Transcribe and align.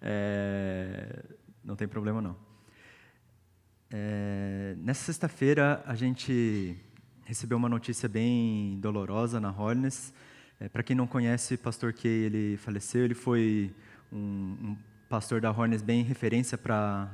É, 0.00 1.24
não 1.64 1.76
tem 1.76 1.88
problema 1.88 2.20
não. 2.20 2.36
É, 3.90 4.74
nessa 4.78 5.04
sexta-feira 5.04 5.82
a 5.86 5.94
gente 5.94 6.76
recebeu 7.24 7.56
uma 7.56 7.68
notícia 7.68 8.08
bem 8.08 8.78
dolorosa 8.80 9.40
na 9.40 9.50
Holness. 9.50 10.12
É, 10.60 10.68
Para 10.68 10.82
quem 10.82 10.96
não 10.96 11.06
conhece, 11.06 11.56
Pastor 11.56 11.92
Kay, 11.92 12.10
ele 12.10 12.56
faleceu. 12.56 13.04
Ele 13.04 13.14
foi 13.14 13.74
um, 14.12 14.18
um 14.18 14.76
pastor 15.08 15.40
da 15.40 15.50
Hornes 15.50 15.82
bem 15.82 16.02
referência 16.02 16.56
para 16.56 17.10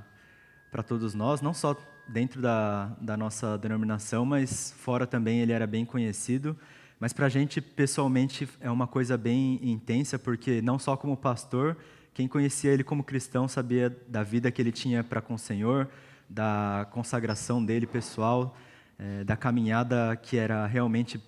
para 0.70 0.82
todos 0.82 1.12
nós, 1.12 1.42
não 1.42 1.52
só 1.52 1.76
dentro 2.08 2.40
da, 2.40 2.86
da 2.98 3.14
nossa 3.14 3.58
denominação, 3.58 4.24
mas 4.24 4.72
fora 4.78 5.06
também 5.06 5.40
ele 5.40 5.52
era 5.52 5.66
bem 5.66 5.84
conhecido. 5.84 6.56
Mas 6.98 7.12
para 7.12 7.26
a 7.26 7.28
gente, 7.28 7.60
pessoalmente, 7.60 8.48
é 8.58 8.70
uma 8.70 8.86
coisa 8.86 9.18
bem 9.18 9.60
intensa, 9.62 10.18
porque 10.18 10.62
não 10.62 10.78
só 10.78 10.96
como 10.96 11.14
pastor, 11.14 11.76
quem 12.14 12.28
conhecia 12.28 12.70
ele 12.70 12.84
como 12.84 13.02
cristão 13.02 13.48
sabia 13.48 13.90
da 14.08 14.22
vida 14.22 14.50
que 14.50 14.60
ele 14.60 14.72
tinha 14.72 15.02
para 15.02 15.20
com 15.20 15.34
o 15.34 15.38
Senhor, 15.38 15.88
da 16.28 16.86
consagração 16.90 17.64
dele 17.64 17.86
pessoal, 17.86 18.56
é, 18.98 19.24
da 19.24 19.36
caminhada 19.36 20.16
que 20.16 20.36
era 20.36 20.66
realmente 20.66 21.20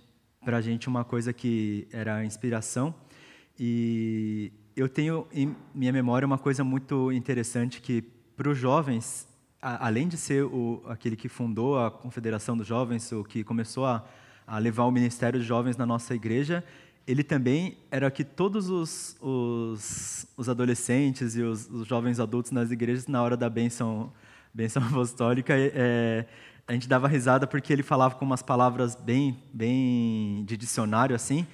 para 0.44 0.58
a 0.58 0.60
gente 0.60 0.88
uma 0.88 1.04
coisa 1.04 1.32
que 1.32 1.88
era 1.92 2.24
inspiração. 2.24 2.94
E 3.58 4.52
eu 4.76 4.88
tenho 4.88 5.26
em 5.32 5.56
minha 5.74 5.92
memória 5.92 6.26
uma 6.26 6.38
coisa 6.38 6.62
muito 6.62 7.10
interessante 7.12 7.80
que 7.80 8.02
para 8.36 8.50
os 8.50 8.58
jovens 8.58 9.28
além 9.64 10.06
de 10.06 10.16
ser 10.18 10.44
o, 10.44 10.82
aquele 10.86 11.16
que 11.16 11.28
fundou 11.28 11.82
a 11.82 11.90
Confederação 11.90 12.54
dos 12.54 12.66
Jovens, 12.66 13.10
o 13.12 13.24
que 13.24 13.42
começou 13.42 13.86
a, 13.86 14.04
a 14.46 14.58
levar 14.58 14.84
o 14.84 14.90
Ministério 14.90 15.38
dos 15.38 15.48
Jovens 15.48 15.76
na 15.78 15.86
nossa 15.86 16.14
igreja, 16.14 16.62
ele 17.06 17.22
também 17.22 17.76
era 17.90 18.10
que 18.10 18.24
todos 18.24 18.70
os, 18.70 19.16
os, 19.20 20.26
os 20.36 20.48
adolescentes 20.48 21.36
e 21.36 21.42
os, 21.42 21.68
os, 21.70 21.86
jovens 21.86 22.18
adultos 22.18 22.50
nas 22.50 22.70
igrejas, 22.70 23.06
na 23.06 23.22
hora 23.22 23.36
da 23.36 23.48
bênção, 23.50 24.12
bênção 24.52 24.82
apostólica, 24.88 25.54
é, 25.56 26.24
a 26.66 26.72
gente 26.72 26.88
dava 26.88 27.06
risada 27.06 27.46
porque 27.46 27.72
ele 27.72 27.82
falava 27.82 28.14
com 28.14 28.24
umas 28.24 28.42
palavras 28.42 28.94
bem, 28.96 29.38
bem 29.52 30.44
de 30.46 30.56
dicionário, 30.56 31.14
assim, 31.14 31.46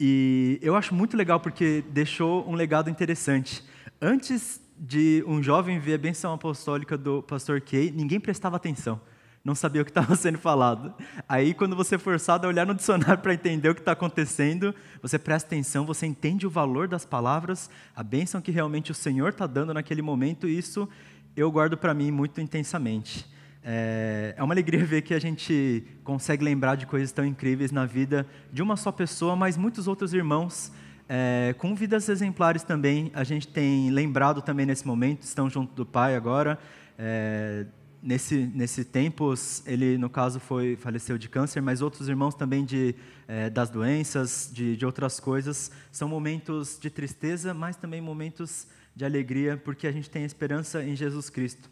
e 0.00 0.58
eu 0.62 0.76
acho 0.76 0.94
muito 0.94 1.16
legal 1.16 1.40
porque 1.40 1.84
deixou 1.90 2.48
um 2.48 2.54
legado 2.54 2.88
interessante. 2.88 3.64
Antes 4.00 4.60
de 4.78 5.24
um 5.26 5.42
jovem 5.42 5.80
ver 5.80 5.94
a 5.94 5.98
benção 5.98 6.32
apostólica 6.32 6.96
do 6.96 7.22
pastor 7.22 7.60
Kay, 7.60 7.90
ninguém 7.90 8.20
prestava 8.20 8.56
atenção, 8.56 9.00
não 9.48 9.54
sabia 9.54 9.80
o 9.80 9.84
que 9.84 9.90
estava 9.90 10.14
sendo 10.16 10.36
falado. 10.36 10.92
Aí, 11.26 11.54
quando 11.54 11.74
você 11.74 11.94
é 11.94 11.98
forçado 11.98 12.46
a 12.46 12.50
olhar 12.50 12.66
no 12.66 12.74
dicionário 12.74 13.16
para 13.22 13.32
entender 13.32 13.70
o 13.70 13.74
que 13.74 13.80
está 13.80 13.92
acontecendo, 13.92 14.74
você 15.00 15.18
presta 15.18 15.48
atenção, 15.48 15.86
você 15.86 16.04
entende 16.04 16.46
o 16.46 16.50
valor 16.50 16.86
das 16.86 17.06
palavras, 17.06 17.70
a 17.96 18.02
bênção 18.02 18.42
que 18.42 18.50
realmente 18.50 18.92
o 18.92 18.94
Senhor 18.94 19.30
está 19.30 19.46
dando 19.46 19.72
naquele 19.72 20.02
momento, 20.02 20.46
e 20.46 20.58
isso 20.58 20.86
eu 21.34 21.50
guardo 21.50 21.78
para 21.78 21.94
mim 21.94 22.10
muito 22.10 22.40
intensamente. 22.42 23.26
É, 23.64 24.34
é 24.36 24.42
uma 24.42 24.52
alegria 24.52 24.84
ver 24.86 25.00
que 25.00 25.14
a 25.14 25.18
gente 25.18 25.82
consegue 26.04 26.44
lembrar 26.44 26.74
de 26.74 26.86
coisas 26.86 27.10
tão 27.10 27.24
incríveis 27.24 27.72
na 27.72 27.86
vida 27.86 28.26
de 28.52 28.62
uma 28.62 28.76
só 28.76 28.92
pessoa, 28.92 29.34
mas 29.34 29.56
muitos 29.56 29.88
outros 29.88 30.12
irmãos 30.12 30.70
é, 31.08 31.54
com 31.56 31.74
vidas 31.74 32.06
exemplares 32.10 32.62
também, 32.62 33.10
a 33.14 33.24
gente 33.24 33.48
tem 33.48 33.88
lembrado 33.88 34.42
também 34.42 34.66
nesse 34.66 34.86
momento, 34.86 35.22
estão 35.22 35.48
junto 35.48 35.74
do 35.74 35.86
pai 35.86 36.14
agora. 36.14 36.58
É, 36.98 37.64
nesse, 38.02 38.36
nesse 38.54 38.84
tempo, 38.84 39.34
ele, 39.66 39.98
no 39.98 40.08
caso, 40.08 40.40
foi 40.40 40.76
faleceu 40.76 41.18
de 41.18 41.28
câncer, 41.28 41.60
mas 41.60 41.82
outros 41.82 42.08
irmãos 42.08 42.34
também 42.34 42.64
de, 42.64 42.94
é, 43.26 43.50
das 43.50 43.70
doenças, 43.70 44.50
de, 44.52 44.76
de 44.76 44.86
outras 44.86 45.20
coisas. 45.20 45.70
São 45.90 46.08
momentos 46.08 46.78
de 46.80 46.90
tristeza, 46.90 47.52
mas 47.52 47.76
também 47.76 48.00
momentos 48.00 48.66
de 48.94 49.04
alegria, 49.04 49.56
porque 49.56 49.86
a 49.86 49.92
gente 49.92 50.10
tem 50.10 50.24
esperança 50.24 50.82
em 50.82 50.96
Jesus 50.96 51.30
Cristo. 51.30 51.70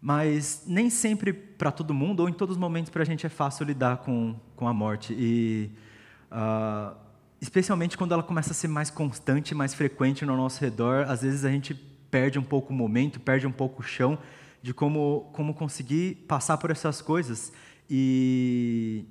Mas 0.00 0.64
nem 0.66 0.90
sempre 0.90 1.32
para 1.32 1.70
todo 1.70 1.94
mundo, 1.94 2.20
ou 2.20 2.28
em 2.28 2.32
todos 2.32 2.56
os 2.56 2.60
momentos, 2.60 2.90
para 2.90 3.02
a 3.02 3.06
gente 3.06 3.24
é 3.24 3.28
fácil 3.28 3.64
lidar 3.64 3.98
com, 3.98 4.34
com 4.56 4.66
a 4.66 4.74
morte. 4.74 5.14
E. 5.16 5.70
Uh, 6.30 6.96
especialmente 7.40 7.98
quando 7.98 8.12
ela 8.12 8.22
começa 8.22 8.52
a 8.52 8.54
ser 8.54 8.68
mais 8.68 8.88
constante, 8.88 9.52
mais 9.52 9.74
frequente 9.74 10.24
no 10.24 10.36
nosso 10.36 10.60
redor, 10.60 11.06
às 11.08 11.22
vezes 11.22 11.44
a 11.44 11.50
gente 11.50 11.74
perde 12.08 12.38
um 12.38 12.42
pouco 12.42 12.72
o 12.72 12.76
momento, 12.76 13.18
perde 13.18 13.46
um 13.48 13.52
pouco 13.52 13.82
o 13.82 13.84
chão 13.84 14.16
de 14.62 14.72
como, 14.72 15.30
como 15.32 15.52
conseguir 15.52 16.24
passar 16.28 16.56
por 16.56 16.70
essas 16.70 17.02
coisas. 17.02 17.52
E 17.90 19.04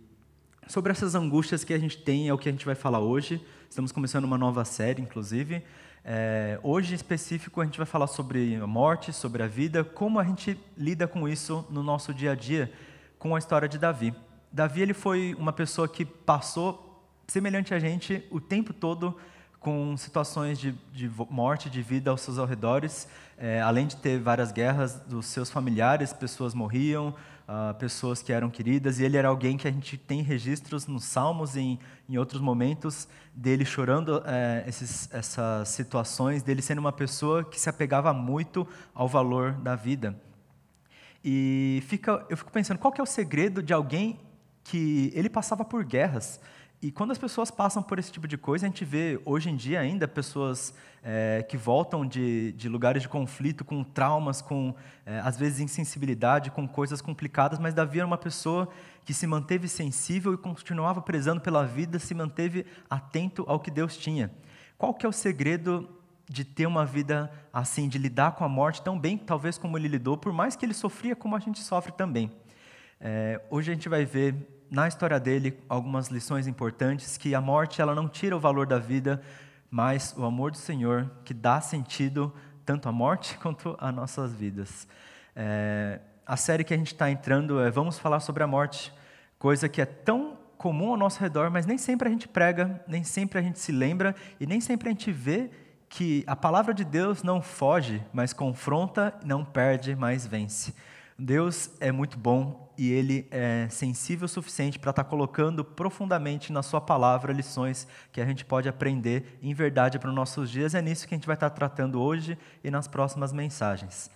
sobre 0.67 0.91
essas 0.91 1.13
angústias 1.13 1.63
que 1.63 1.73
a 1.73 1.77
gente 1.77 1.97
tem 1.97 2.29
é 2.29 2.33
o 2.33 2.37
que 2.37 2.47
a 2.47 2.51
gente 2.51 2.65
vai 2.65 2.75
falar 2.75 2.99
hoje. 2.99 3.45
Estamos 3.69 3.91
começando 3.91 4.23
uma 4.23 4.37
nova 4.37 4.63
série, 4.63 5.01
inclusive. 5.01 5.61
É, 6.03 6.59
hoje, 6.63 6.93
em 6.93 6.95
específico, 6.95 7.61
a 7.61 7.65
gente 7.65 7.77
vai 7.77 7.85
falar 7.85 8.07
sobre 8.07 8.55
a 8.55 8.65
morte, 8.65 9.13
sobre 9.13 9.43
a 9.43 9.47
vida, 9.47 9.83
como 9.83 10.19
a 10.19 10.23
gente 10.23 10.57
lida 10.77 11.07
com 11.07 11.27
isso 11.27 11.65
no 11.69 11.83
nosso 11.83 12.13
dia 12.13 12.31
a 12.31 12.35
dia, 12.35 12.71
com 13.19 13.35
a 13.35 13.39
história 13.39 13.67
de 13.67 13.77
Davi. 13.77 14.13
Davi 14.51 14.81
ele 14.81 14.93
foi 14.93 15.35
uma 15.37 15.53
pessoa 15.53 15.87
que 15.87 16.05
passou 16.05 17.05
semelhante 17.27 17.73
a 17.73 17.79
gente 17.79 18.25
o 18.31 18.41
tempo 18.41 18.73
todo 18.73 19.15
com 19.61 19.95
situações 19.95 20.59
de, 20.59 20.71
de 20.91 21.09
morte, 21.29 21.69
de 21.69 21.83
vida 21.83 22.09
aos 22.09 22.21
seus 22.21 22.39
arredores, 22.39 23.07
é, 23.37 23.61
além 23.61 23.85
de 23.85 23.95
ter 23.95 24.19
várias 24.19 24.51
guerras 24.51 24.95
dos 25.01 25.27
seus 25.27 25.51
familiares, 25.51 26.11
pessoas 26.11 26.55
morriam, 26.55 27.09
uh, 27.47 27.73
pessoas 27.75 28.23
que 28.23 28.33
eram 28.33 28.49
queridas, 28.49 28.99
e 28.99 29.03
ele 29.03 29.17
era 29.17 29.27
alguém 29.27 29.57
que 29.57 29.67
a 29.67 29.71
gente 29.71 29.97
tem 29.97 30.23
registros 30.23 30.87
nos 30.87 31.03
Salmos 31.03 31.55
e 31.55 31.59
em, 31.59 31.79
em 32.09 32.17
outros 32.17 32.41
momentos 32.41 33.07
dele 33.35 33.63
chorando 33.63 34.23
é, 34.25 34.63
esses, 34.67 35.07
essas 35.13 35.69
situações, 35.69 36.41
dele 36.41 36.63
sendo 36.63 36.79
uma 36.79 36.91
pessoa 36.91 37.43
que 37.43 37.59
se 37.59 37.69
apegava 37.69 38.11
muito 38.13 38.67
ao 38.95 39.07
valor 39.07 39.53
da 39.53 39.75
vida. 39.75 40.19
E 41.23 41.83
fica, 41.85 42.25
eu 42.31 42.35
fico 42.35 42.51
pensando, 42.51 42.79
qual 42.79 42.91
que 42.91 42.99
é 42.99 43.03
o 43.03 43.07
segredo 43.07 43.61
de 43.61 43.73
alguém 43.73 44.19
que 44.63 45.11
ele 45.13 45.29
passava 45.29 45.63
por 45.63 45.83
guerras, 45.83 46.39
e 46.81 46.91
quando 46.91 47.11
as 47.11 47.17
pessoas 47.19 47.51
passam 47.51 47.83
por 47.83 47.99
esse 47.99 48.11
tipo 48.11 48.27
de 48.27 48.39
coisa, 48.39 48.65
a 48.65 48.69
gente 48.69 48.83
vê 48.83 49.21
hoje 49.23 49.51
em 49.51 49.55
dia 49.55 49.79
ainda 49.79 50.07
pessoas 50.07 50.73
é, 51.03 51.45
que 51.47 51.55
voltam 51.55 52.03
de, 52.03 52.53
de, 52.53 52.67
lugares 52.67 53.03
de 53.03 53.07
conflito 53.07 53.63
com 53.63 53.83
traumas, 53.83 54.41
com 54.41 54.73
é, 55.05 55.19
às 55.19 55.37
vezes 55.37 55.59
insensibilidade, 55.59 56.49
com 56.49 56.67
coisas 56.67 56.99
complicadas, 56.99 57.59
mas 57.59 57.75
Davi 57.75 57.99
era 57.99 58.07
uma 58.07 58.17
pessoa 58.17 58.67
que 59.05 59.13
se 59.13 59.27
manteve 59.27 59.67
sensível 59.67 60.33
e 60.33 60.37
continuava 60.37 61.03
prezando 61.03 61.39
pela 61.39 61.63
vida, 61.67 61.99
se 61.99 62.15
manteve 62.15 62.65
atento 62.89 63.45
ao 63.47 63.59
que 63.59 63.69
Deus 63.69 63.95
tinha. 63.95 64.31
Qual 64.75 64.91
que 64.91 65.05
é 65.05 65.09
o 65.09 65.11
segredo 65.11 65.87
de 66.27 66.43
ter 66.43 66.65
uma 66.65 66.83
vida 66.83 67.31
assim, 67.53 67.87
de 67.87 67.99
lidar 67.99 68.31
com 68.31 68.43
a 68.43 68.49
morte 68.49 68.81
tão 68.81 68.97
bem, 68.97 69.19
talvez 69.19 69.55
como 69.55 69.77
ele 69.77 69.87
lidou, 69.87 70.17
por 70.17 70.33
mais 70.33 70.55
que 70.55 70.65
ele 70.65 70.73
sofria 70.73 71.15
como 71.15 71.35
a 71.35 71.39
gente 71.39 71.59
sofre 71.59 71.91
também? 71.91 72.31
É, 72.99 73.39
hoje 73.51 73.69
a 73.69 73.73
gente 73.75 73.87
vai 73.87 74.03
ver 74.03 74.35
na 74.71 74.87
história 74.87 75.19
dele 75.19 75.59
algumas 75.67 76.07
lições 76.07 76.47
importantes 76.47 77.17
que 77.17 77.35
a 77.35 77.41
morte 77.41 77.81
ela 77.81 77.93
não 77.93 78.07
tira 78.07 78.37
o 78.37 78.39
valor 78.39 78.65
da 78.65 78.79
vida, 78.79 79.21
mas 79.69 80.15
o 80.17 80.23
amor 80.23 80.51
do 80.51 80.57
Senhor 80.57 81.11
que 81.25 81.33
dá 81.33 81.59
sentido 81.59 82.33
tanto 82.65 82.87
à 82.87 82.91
morte 82.91 83.37
quanto 83.43 83.75
às 83.77 83.93
nossas 83.93 84.33
vidas. 84.33 84.87
É, 85.35 85.99
a 86.25 86.37
série 86.37 86.63
que 86.63 86.73
a 86.73 86.77
gente 86.77 86.93
está 86.93 87.11
entrando 87.11 87.59
é 87.59 87.69
Vamos 87.69 87.99
falar 87.99 88.21
sobre 88.21 88.43
a 88.43 88.47
morte, 88.47 88.93
coisa 89.37 89.67
que 89.67 89.81
é 89.81 89.85
tão 89.85 90.37
comum 90.57 90.91
ao 90.91 90.97
nosso 90.97 91.19
redor, 91.19 91.51
mas 91.51 91.65
nem 91.65 91.77
sempre 91.77 92.07
a 92.07 92.11
gente 92.11 92.29
prega, 92.29 92.81
nem 92.87 93.03
sempre 93.03 93.39
a 93.39 93.41
gente 93.41 93.59
se 93.59 93.73
lembra 93.73 94.15
e 94.39 94.45
nem 94.45 94.61
sempre 94.61 94.87
a 94.87 94.91
gente 94.93 95.11
vê 95.11 95.49
que 95.89 96.23
a 96.25 96.35
palavra 96.35 96.73
de 96.73 96.85
Deus 96.85 97.23
não 97.23 97.41
foge, 97.41 98.01
mas 98.13 98.31
confronta, 98.31 99.13
não 99.25 99.43
perde, 99.43 99.93
mas 99.97 100.25
vence. 100.25 100.73
Deus 101.21 101.69
é 101.79 101.91
muito 101.91 102.17
bom 102.17 102.73
e 102.75 102.91
Ele 102.91 103.27
é 103.29 103.67
sensível 103.69 104.25
o 104.25 104.29
suficiente 104.29 104.79
para 104.79 104.89
estar 104.89 105.03
tá 105.03 105.09
colocando 105.09 105.63
profundamente 105.63 106.51
na 106.51 106.63
Sua 106.63 106.81
palavra 106.81 107.31
lições 107.31 107.87
que 108.11 108.19
a 108.19 108.25
gente 108.25 108.43
pode 108.43 108.67
aprender 108.67 109.37
em 109.39 109.53
verdade 109.53 109.99
para 109.99 110.09
os 110.09 110.15
nossos 110.15 110.49
dias. 110.49 110.73
É 110.73 110.81
nisso 110.81 111.07
que 111.07 111.13
a 111.13 111.17
gente 111.17 111.27
vai 111.27 111.35
estar 111.35 111.51
tá 111.51 111.55
tratando 111.55 112.01
hoje 112.01 112.35
e 112.63 112.71
nas 112.71 112.87
próximas 112.87 113.31
mensagens. 113.31 114.09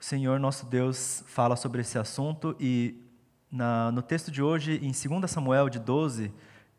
O 0.00 0.04
Senhor, 0.04 0.38
nosso 0.38 0.64
Deus, 0.64 1.24
fala 1.26 1.56
sobre 1.56 1.80
esse 1.80 1.98
assunto 1.98 2.54
e 2.60 3.02
na, 3.50 3.90
no 3.90 4.00
texto 4.00 4.30
de 4.30 4.40
hoje, 4.40 4.78
em 4.80 4.92
2 4.92 5.28
Samuel 5.28 5.68
de 5.68 5.80
12, 5.80 6.32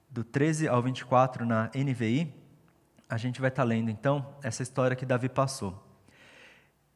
do 0.09 0.23
13 0.23 0.69
ao 0.69 0.81
24, 0.81 1.45
na 1.45 1.69
NVI, 1.75 2.33
a 3.09 3.17
gente 3.17 3.41
vai 3.41 3.49
estar 3.49 3.63
tá 3.63 3.67
lendo 3.67 3.91
então 3.91 4.25
essa 4.41 4.63
história 4.63 4.95
que 4.95 5.05
Davi 5.05 5.27
passou. 5.27 5.88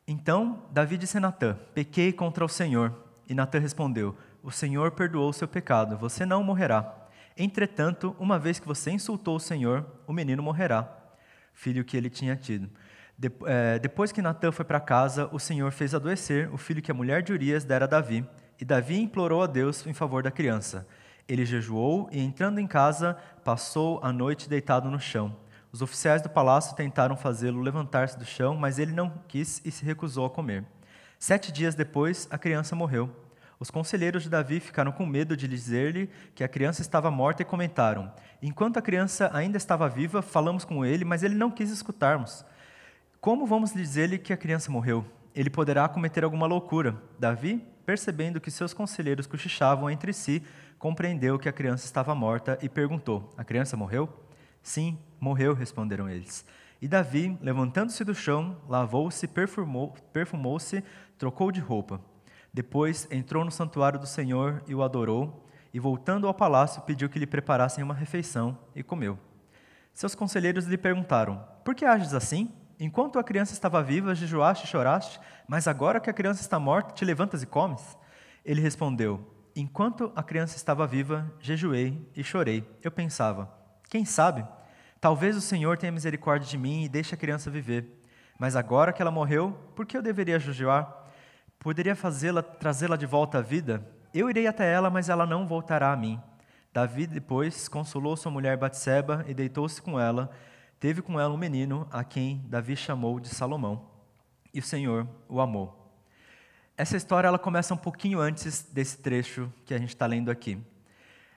Então 0.07 0.63
Davi 0.71 0.97
disse 0.97 1.17
a 1.17 1.21
Natã: 1.21 1.57
Pequei 1.73 2.11
contra 2.11 2.43
o 2.43 2.49
Senhor. 2.49 2.93
E 3.27 3.33
Natã 3.33 3.59
respondeu: 3.59 4.15
O 4.41 4.51
Senhor 4.51 4.91
perdoou 4.91 5.31
seu 5.31 5.47
pecado, 5.47 5.97
você 5.97 6.25
não 6.25 6.43
morrerá. 6.43 7.03
Entretanto, 7.37 8.15
uma 8.19 8.37
vez 8.37 8.59
que 8.59 8.67
você 8.67 8.91
insultou 8.91 9.37
o 9.37 9.39
Senhor, 9.39 9.85
o 10.05 10.13
menino 10.13 10.43
morrerá, 10.43 10.87
filho 11.53 11.83
que 11.83 11.97
ele 11.97 12.09
tinha 12.09 12.35
tido. 12.35 12.69
De, 13.17 13.31
é, 13.45 13.79
depois 13.79 14.11
que 14.11 14.21
Natã 14.21 14.51
foi 14.51 14.65
para 14.65 14.79
casa, 14.79 15.29
o 15.31 15.39
Senhor 15.39 15.71
fez 15.71 15.95
adoecer 15.95 16.53
o 16.53 16.57
filho 16.57 16.81
que 16.81 16.91
a 16.91 16.93
mulher 16.93 17.23
de 17.23 17.33
Urias 17.33 17.63
dera 17.63 17.85
a 17.85 17.87
Davi, 17.87 18.27
e 18.59 18.65
Davi 18.65 18.99
implorou 18.99 19.41
a 19.41 19.47
Deus 19.47 19.85
em 19.87 19.93
favor 19.93 20.21
da 20.21 20.29
criança. 20.29 20.87
Ele 21.27 21.45
jejuou 21.45 22.09
e, 22.11 22.19
entrando 22.19 22.59
em 22.59 22.67
casa, 22.67 23.17
passou 23.43 23.99
a 24.03 24.11
noite 24.11 24.49
deitado 24.49 24.91
no 24.91 24.99
chão. 24.99 25.35
Os 25.73 25.81
oficiais 25.81 26.21
do 26.21 26.29
palácio 26.29 26.75
tentaram 26.75 27.17
fazê-lo 27.17 27.59
levantar-se 27.59 28.15
do 28.15 28.23
chão, 28.23 28.55
mas 28.55 28.77
ele 28.77 28.91
não 28.91 29.11
quis 29.27 29.59
e 29.65 29.71
se 29.71 29.83
recusou 29.83 30.23
a 30.23 30.29
comer. 30.29 30.63
Sete 31.17 31.51
dias 31.51 31.73
depois, 31.73 32.27
a 32.29 32.37
criança 32.37 32.75
morreu. 32.75 33.09
Os 33.59 33.71
conselheiros 33.71 34.21
de 34.21 34.29
Davi 34.29 34.59
ficaram 34.59 34.91
com 34.91 35.03
medo 35.03 35.35
de 35.35 35.47
dizer-lhe 35.47 36.11
que 36.35 36.43
a 36.43 36.47
criança 36.47 36.83
estava 36.83 37.09
morta 37.09 37.41
e 37.41 37.45
comentaram: 37.45 38.13
Enquanto 38.39 38.77
a 38.77 38.83
criança 38.83 39.31
ainda 39.33 39.57
estava 39.57 39.89
viva, 39.89 40.21
falamos 40.21 40.63
com 40.63 40.85
ele, 40.85 41.03
mas 41.03 41.23
ele 41.23 41.33
não 41.33 41.49
quis 41.49 41.71
escutarmos. 41.71 42.45
Como 43.19 43.47
vamos 43.47 43.73
dizer-lhe 43.73 44.19
que 44.19 44.31
a 44.31 44.37
criança 44.37 44.71
morreu? 44.71 45.03
Ele 45.33 45.49
poderá 45.49 45.89
cometer 45.89 46.23
alguma 46.23 46.45
loucura. 46.45 47.01
Davi, 47.17 47.65
percebendo 47.83 48.39
que 48.39 48.51
seus 48.51 48.75
conselheiros 48.75 49.25
cochichavam 49.25 49.89
entre 49.89 50.13
si, 50.13 50.43
compreendeu 50.77 51.39
que 51.39 51.49
a 51.49 51.53
criança 51.53 51.87
estava 51.87 52.13
morta 52.13 52.59
e 52.61 52.69
perguntou: 52.69 53.33
A 53.35 53.43
criança 53.43 53.75
morreu? 53.75 54.07
Sim, 54.63 54.97
morreu, 55.19 55.53
responderam 55.53 56.09
eles. 56.09 56.45
E 56.81 56.87
Davi, 56.87 57.37
levantando-se 57.41 58.03
do 58.03 58.15
chão, 58.15 58.57
lavou-se, 58.67 59.27
perfumou-se, 59.27 60.83
trocou 61.17 61.51
de 61.51 61.59
roupa. 61.59 62.01
Depois 62.53 63.07
entrou 63.11 63.43
no 63.43 63.51
santuário 63.51 63.99
do 63.99 64.07
Senhor 64.07 64.63
e 64.65 64.73
o 64.73 64.81
adorou, 64.81 65.45
e 65.73 65.79
voltando 65.79 66.27
ao 66.27 66.33
palácio 66.33 66.81
pediu 66.83 67.09
que 67.09 67.19
lhe 67.19 67.27
preparassem 67.27 67.83
uma 67.83 67.93
refeição 67.93 68.57
e 68.75 68.81
comeu. 68.81 69.19
Seus 69.93 70.15
conselheiros 70.15 70.65
lhe 70.65 70.77
perguntaram: 70.77 71.43
Por 71.65 71.75
que 71.75 71.83
ages 71.83 72.13
assim? 72.13 72.51
Enquanto 72.79 73.19
a 73.19 73.23
criança 73.23 73.53
estava 73.53 73.83
viva, 73.83 74.15
jejuaste 74.15 74.65
e 74.65 74.67
choraste, 74.67 75.19
mas 75.47 75.67
agora 75.67 75.99
que 75.99 76.09
a 76.09 76.13
criança 76.13 76.41
está 76.41 76.59
morta, 76.59 76.93
te 76.93 77.03
levantas 77.03 77.43
e 77.43 77.45
comes? 77.45 77.97
Ele 78.45 78.61
respondeu: 78.61 79.25
Enquanto 79.55 80.11
a 80.15 80.23
criança 80.23 80.55
estava 80.55 80.87
viva, 80.87 81.31
jejuei 81.39 82.09
e 82.15 82.23
chorei. 82.23 82.67
Eu 82.81 82.91
pensava: 82.91 83.62
Quem 83.93 84.05
sabe? 84.05 84.43
Talvez 84.99 85.37
o 85.37 85.41
Senhor 85.41 85.77
tenha 85.77 85.91
misericórdia 85.91 86.49
de 86.49 86.57
mim 86.57 86.83
e 86.83 86.89
deixe 86.89 87.13
a 87.13 87.17
criança 87.17 87.51
viver. 87.51 88.03
Mas 88.39 88.55
agora 88.55 88.91
que 88.91 88.99
ela 89.03 89.11
morreu, 89.11 89.55
por 89.75 89.85
que 89.85 89.95
eu 89.95 90.01
deveria 90.01 90.39
jejuar? 90.39 91.11
Poderia 91.59 91.95
fazê-la, 91.95 92.41
trazê-la 92.41 92.95
de 92.95 93.05
volta 93.05 93.37
à 93.37 93.41
vida? 93.41 93.87
Eu 94.11 94.31
irei 94.31 94.47
até 94.47 94.73
ela, 94.73 94.89
mas 94.89 95.09
ela 95.09 95.27
não 95.27 95.45
voltará 95.45 95.91
a 95.91 95.95
mim. 95.95 96.19
Davi 96.73 97.05
depois 97.05 97.67
consolou 97.67 98.17
sua 98.17 98.31
mulher 98.31 98.57
Batseba 98.57 99.23
e 99.27 99.33
deitou-se 99.35 99.79
com 99.79 99.99
ela. 99.99 100.31
Teve 100.79 101.03
com 101.03 101.19
ela 101.19 101.31
um 101.31 101.37
menino, 101.37 101.87
a 101.91 102.03
quem 102.03 102.43
Davi 102.47 102.75
chamou 102.75 103.19
de 103.19 103.29
Salomão. 103.29 103.91
E 104.51 104.57
o 104.57 104.63
Senhor 104.63 105.07
o 105.29 105.39
amou. 105.39 105.95
Essa 106.75 106.97
história 106.97 107.27
ela 107.27 107.37
começa 107.37 107.75
um 107.75 107.77
pouquinho 107.77 108.19
antes 108.19 108.63
desse 108.73 108.97
trecho 108.97 109.53
que 109.63 109.71
a 109.71 109.77
gente 109.77 109.89
está 109.89 110.07
lendo 110.07 110.31
aqui. 110.31 110.59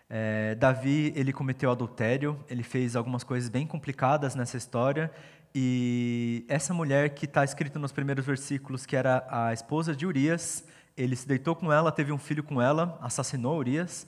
É, 0.09 0.55
Davi 0.55 1.13
ele 1.17 1.33
cometeu 1.33 1.71
adultério, 1.71 2.39
ele 2.49 2.63
fez 2.63 2.95
algumas 2.95 3.25
coisas 3.25 3.49
bem 3.49 3.67
complicadas 3.67 4.35
nessa 4.37 4.57
história 4.57 5.11
e 5.59 6.45
essa 6.49 6.73
mulher 6.73 7.11
que 7.11 7.25
está 7.25 7.43
escrita 7.43 7.79
nos 7.79 7.91
primeiros 7.91 8.25
versículos, 8.25 8.85
que 8.85 8.95
era 8.95 9.27
a 9.29 9.53
esposa 9.53 9.97
de 9.97 10.07
Urias, 10.07 10.65
ele 10.97 11.17
se 11.17 11.27
deitou 11.27 11.57
com 11.57 11.73
ela, 11.73 11.91
teve 11.91 12.13
um 12.13 12.19
filho 12.19 12.43
com 12.43 12.61
ela, 12.61 12.99
assassinou 13.01 13.59
Urias 13.59 14.07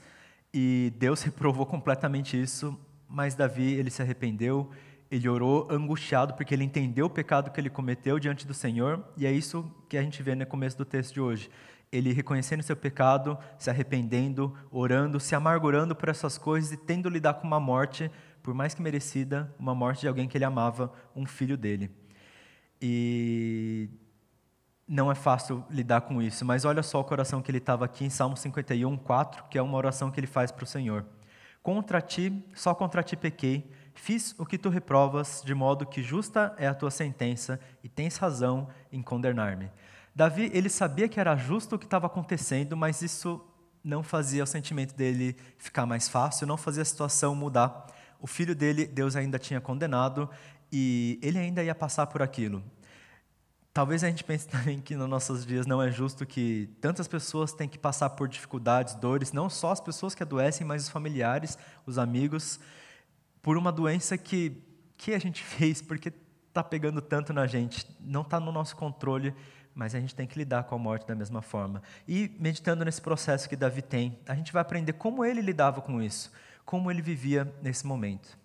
e 0.53 0.93
Deus 0.99 1.23
reprovou 1.25 1.67
completamente 1.67 2.41
isso. 2.41 2.79
Mas 3.09 3.35
Davi 3.35 3.73
ele 3.73 3.91
se 3.91 4.03
arrependeu, 4.03 4.71
ele 5.11 5.27
orou 5.27 5.67
angustiado 5.71 6.35
porque 6.35 6.55
ele 6.55 6.65
entendeu 6.65 7.07
o 7.07 7.11
pecado 7.11 7.51
que 7.51 7.59
ele 7.59 7.71
cometeu 7.71 8.19
diante 8.19 8.47
do 8.47 8.53
Senhor 8.53 9.03
e 9.17 9.25
é 9.25 9.33
isso 9.33 9.65
que 9.89 9.97
a 9.97 10.03
gente 10.03 10.23
vê 10.23 10.35
no 10.35 10.45
começo 10.45 10.77
do 10.77 10.85
texto 10.85 11.15
de 11.15 11.21
hoje 11.23 11.51
ele 11.91 12.13
reconhecendo 12.13 12.63
seu 12.63 12.77
pecado, 12.77 13.39
se 13.59 13.71
arrependendo, 13.71 14.55
orando, 14.71 15.19
se 15.19 15.35
amargurando 15.35 15.95
por 15.95 16.09
essas 16.09 16.37
coisas 16.37 16.73
e 16.73 16.77
tendo 16.77 17.09
lidar 17.09 17.35
com 17.35 17.47
uma 17.47 17.61
morte, 17.61 18.11
por 18.43 18.55
mais 18.55 18.75
que 18.75 18.83
merecida, 18.83 19.55
uma 19.59 19.75
morte 19.75 20.03
de 20.03 20.09
alguém 20.09 20.29
que 20.29 20.37
ele 20.37 20.45
amava, 20.45 20.93
um 21.15 21.27
filho 21.27 21.57
dele. 21.57 21.91
E 22.81 23.89
não 24.87 25.11
é 25.11 25.15
fácil 25.15 25.65
lidar 25.69 26.03
com 26.03 26.23
isso, 26.23 26.45
mas 26.45 26.65
olha 26.65 26.83
só 26.83 27.01
o 27.01 27.05
coração 27.05 27.43
que 27.43 27.51
ele 27.51 27.59
estava 27.59 27.85
aqui 27.85 28.05
em 28.05 28.11
Salmo 28.11 28.37
51, 28.37 28.97
4, 28.97 29.45
que 29.51 29.59
é 29.59 29.63
uma 29.63 29.77
oração 29.77 30.11
que 30.11 30.19
ele 30.19 30.27
faz 30.27 30.51
para 30.51 30.65
o 30.65 30.67
Senhor. 30.67 31.05
Contra 31.63 32.01
ti, 32.01 32.43
só 32.55 32.75
contra 32.75 33.03
ti 33.03 33.17
pequei, 33.17 33.71
fiz 33.93 34.35
o 34.39 34.47
que 34.47 34.57
tu 34.57 34.71
reprovas, 34.71 35.43
de 35.45 35.55
modo 35.55 35.85
que 35.85 36.03
justa 36.03 36.55
é 36.57 36.67
a 36.67 36.75
tua 36.75 36.91
sentença 36.91 37.61
e 37.83 37.89
tens 37.89 38.17
razão 38.17 38.69
em 38.91 39.03
condenar-me. 39.03 39.71
Davi, 40.19 40.51
ele 40.53 40.69
sabia 40.69 41.09
que 41.09 41.21
era 41.21 41.37
justo 41.37 41.77
o 41.77 41.79
que 41.79 41.85
estava 41.85 42.09
acontecendo, 42.09 42.77
mas 42.77 43.03
isso 43.03 43.41
não 43.85 44.03
fazia 44.03 44.43
o 44.43 44.47
sentimento 44.49 44.93
dele 44.97 45.37
ficar 45.59 45.87
mais 45.87 46.09
fácil, 46.09 46.45
não 46.45 46.57
fazia 46.57 46.83
a 46.83 46.85
situação 46.85 47.37
mudar. 47.37 47.87
O 48.19 48.27
filho 48.27 48.53
dele, 48.53 48.85
Deus 48.85 49.15
ainda 49.15 49.39
tinha 49.39 49.61
condenado 49.61 50.29
e 50.73 51.21
ele 51.23 51.39
ainda 51.39 51.63
ia 51.63 51.73
passar 51.73 52.09
por 52.09 52.21
aquilo. 52.21 52.65
Talvez 53.73 54.03
a 54.03 54.09
gente 54.09 54.25
pense 54.25 54.49
também 54.51 54.81
que 54.81 54.97
nos 54.97 55.09
nossos 55.09 55.47
dias 55.47 55.69
não 55.69 55.81
é 55.81 55.89
justo 55.89 56.27
que 56.27 56.69
tantas 56.81 57.07
pessoas 57.07 57.53
têm 57.53 57.69
que 57.69 57.79
passar 57.79 58.11
por 58.11 58.27
dificuldades, 58.27 58.97
dores, 58.97 59.33
não 59.33 59.49
só 59.49 59.71
as 59.71 59.81
pessoas 59.81 60.17
que 60.17 60.25
adoecem, 60.25 60.67
mas 60.67 60.83
os 60.83 60.89
familiares, 60.89 61.57
os 61.87 61.97
amigos, 61.97 62.59
por 63.41 63.57
uma 63.57 63.71
doença 63.71 64.19
que, 64.19 64.65
que 64.97 65.15
a 65.15 65.19
gente 65.21 65.45
fez, 65.47 65.81
porque 65.81 66.13
está 66.49 66.65
pegando 66.65 67.01
tanto 67.01 67.33
na 67.33 67.47
gente, 67.47 67.87
não 68.01 68.23
está 68.23 68.41
no 68.41 68.51
nosso 68.51 68.75
controle 68.75 69.33
mas 69.79 69.95
a 69.95 70.01
gente 70.01 70.13
tem 70.13 70.27
que 70.27 70.37
lidar 70.37 70.65
com 70.65 70.75
a 70.75 70.79
morte 70.79 71.07
da 71.07 71.15
mesma 71.15 71.41
forma. 71.41 71.81
E 72.07 72.33
meditando 72.41 72.85
nesse 72.85 73.01
processo 73.01 73.49
que 73.49 73.55
Davi 73.55 73.81
tem, 73.81 74.19
a 74.27 74.35
gente 74.35 74.53
vai 74.53 74.61
aprender 74.61 74.95
como 74.95 75.25
ele 75.25 75.41
lidava 75.41 75.81
com 75.81 76.03
isso, 76.03 76.33
como 76.65 76.91
ele 76.91 77.01
vivia 77.01 77.55
nesse 77.63 77.87
momento. 77.87 78.37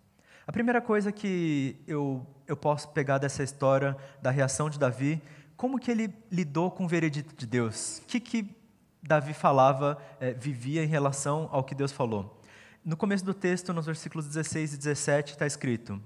A 0.45 0.51
primeira 0.51 0.80
coisa 0.80 1.12
que 1.12 1.75
eu, 1.88 2.24
eu 2.45 2.56
posso 2.56 2.88
pegar 2.89 3.18
dessa 3.18 3.41
história, 3.41 3.97
da 4.21 4.30
reação 4.30 4.69
de 4.69 4.77
Davi, 4.77 5.19
como 5.57 5.80
que 5.80 5.89
ele 5.89 6.13
lidou 6.31 6.69
com 6.69 6.85
o 6.85 6.88
veredito 6.88 7.36
de 7.36 7.47
Deus? 7.47 7.97
O 7.97 8.01
que, 8.03 8.19
que 8.19 8.56
Davi 9.01 9.33
falava, 9.33 9.97
é, 10.19 10.33
vivia 10.33 10.83
em 10.83 10.88
relação 10.88 11.50
ao 11.51 11.63
que 11.63 11.74
Deus 11.74 11.91
falou? 11.91 12.39
No 12.86 12.95
começo 12.95 13.25
do 13.25 13.33
texto, 13.33 13.74
nos 13.74 13.88
versículos 13.88 14.27
16 14.27 14.75
e 14.75 14.77
17, 14.77 15.31
está 15.31 15.47
escrito: 15.47 16.00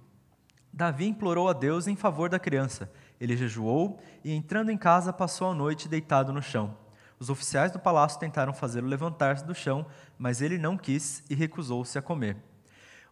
Davi 0.71 1.05
implorou 1.05 1.49
a 1.49 1.53
Deus 1.53 1.85
em 1.85 1.97
favor 1.97 2.29
da 2.29 2.39
criança 2.39 2.89
ele 3.19 3.35
jejuou 3.35 3.99
e, 4.23 4.33
entrando 4.33 4.71
em 4.71 4.77
casa, 4.77 5.11
passou 5.11 5.51
a 5.51 5.53
noite 5.53 5.87
deitado 5.87 6.31
no 6.31 6.41
chão. 6.41 6.75
Os 7.19 7.29
oficiais 7.29 7.71
do 7.71 7.79
palácio 7.79 8.19
tentaram 8.19 8.53
fazê-lo 8.53 8.87
levantar-se 8.87 9.43
do 9.43 9.55
chão, 9.55 9.85
mas 10.17 10.41
ele 10.41 10.57
não 10.57 10.77
quis 10.77 11.23
e 11.29 11.35
recusou-se 11.35 11.97
a 11.97 12.01
comer. 12.01 12.37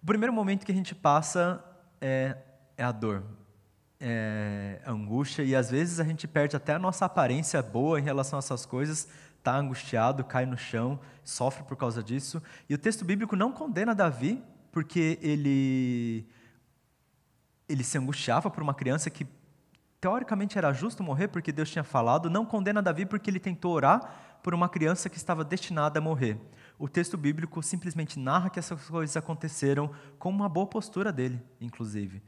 O 0.02 0.06
primeiro 0.06 0.32
momento 0.32 0.66
que 0.66 0.72
a 0.72 0.76
gente 0.76 0.94
passa 0.94 1.64
é, 2.00 2.38
é 2.78 2.84
a 2.84 2.92
dor, 2.92 3.24
é 4.00 4.80
a 4.86 4.92
angústia, 4.92 5.42
e 5.42 5.56
às 5.56 5.72
vezes 5.72 6.00
a 6.00 6.04
gente 6.04 6.28
perde 6.28 6.56
até 6.56 6.74
a 6.74 6.80
nossa 6.80 7.06
aparência 7.06 7.62
boa 7.64 8.00
em 8.00 8.04
relação 8.04 8.38
a 8.38 8.40
essas 8.40 8.66
coisas, 8.66 9.08
está 9.40 9.58
angustiado, 9.58 10.24
cai 10.24 10.46
no 10.46 10.58
chão, 10.58 11.00
sofre 11.24 11.64
por 11.64 11.76
causa 11.76 12.04
disso. 12.04 12.42
E 12.70 12.76
o 12.76 12.78
texto 12.78 13.04
bíblico 13.04 13.36
não 13.36 13.52
condena 13.52 13.96
Davi, 13.96 14.44
porque 14.72 15.18
ele, 15.22 16.28
ele 17.68 17.84
se 17.84 17.98
angustiava 17.98 18.52
por 18.52 18.62
uma 18.62 18.74
criança 18.74 19.10
que 19.10 19.26
teoricamente 20.06 20.56
era 20.56 20.72
justo 20.72 21.02
morrer 21.02 21.30
porque 21.30 21.52
Deus 21.52 21.68
tinha 21.68 21.84
falado, 21.84 22.30
não 22.30 22.46
condena 22.46 22.80
Davi 22.80 23.08
porque 23.08 23.28
ele 23.28 23.40
tentou 23.40 23.72
orar 23.72 24.38
por 24.44 24.54
uma 24.54 24.70
criança 24.70 25.10
que 25.10 25.18
estava 25.18 25.44
destinada 25.44 25.98
a 25.98 26.02
morrer. 26.02 26.40
O 26.78 26.88
texto 26.88 27.18
bíblico 27.18 27.64
simplesmente 27.64 28.20
narra 28.20 28.52
que 28.52 28.60
essas 28.60 28.80
coisas 28.88 29.18
aconteceram 29.18 29.90
com 30.20 30.30
uma 30.30 30.48
boa 30.48 30.68
postura 30.68 31.12
dele, 31.12 31.42
inclusive. 31.60 32.22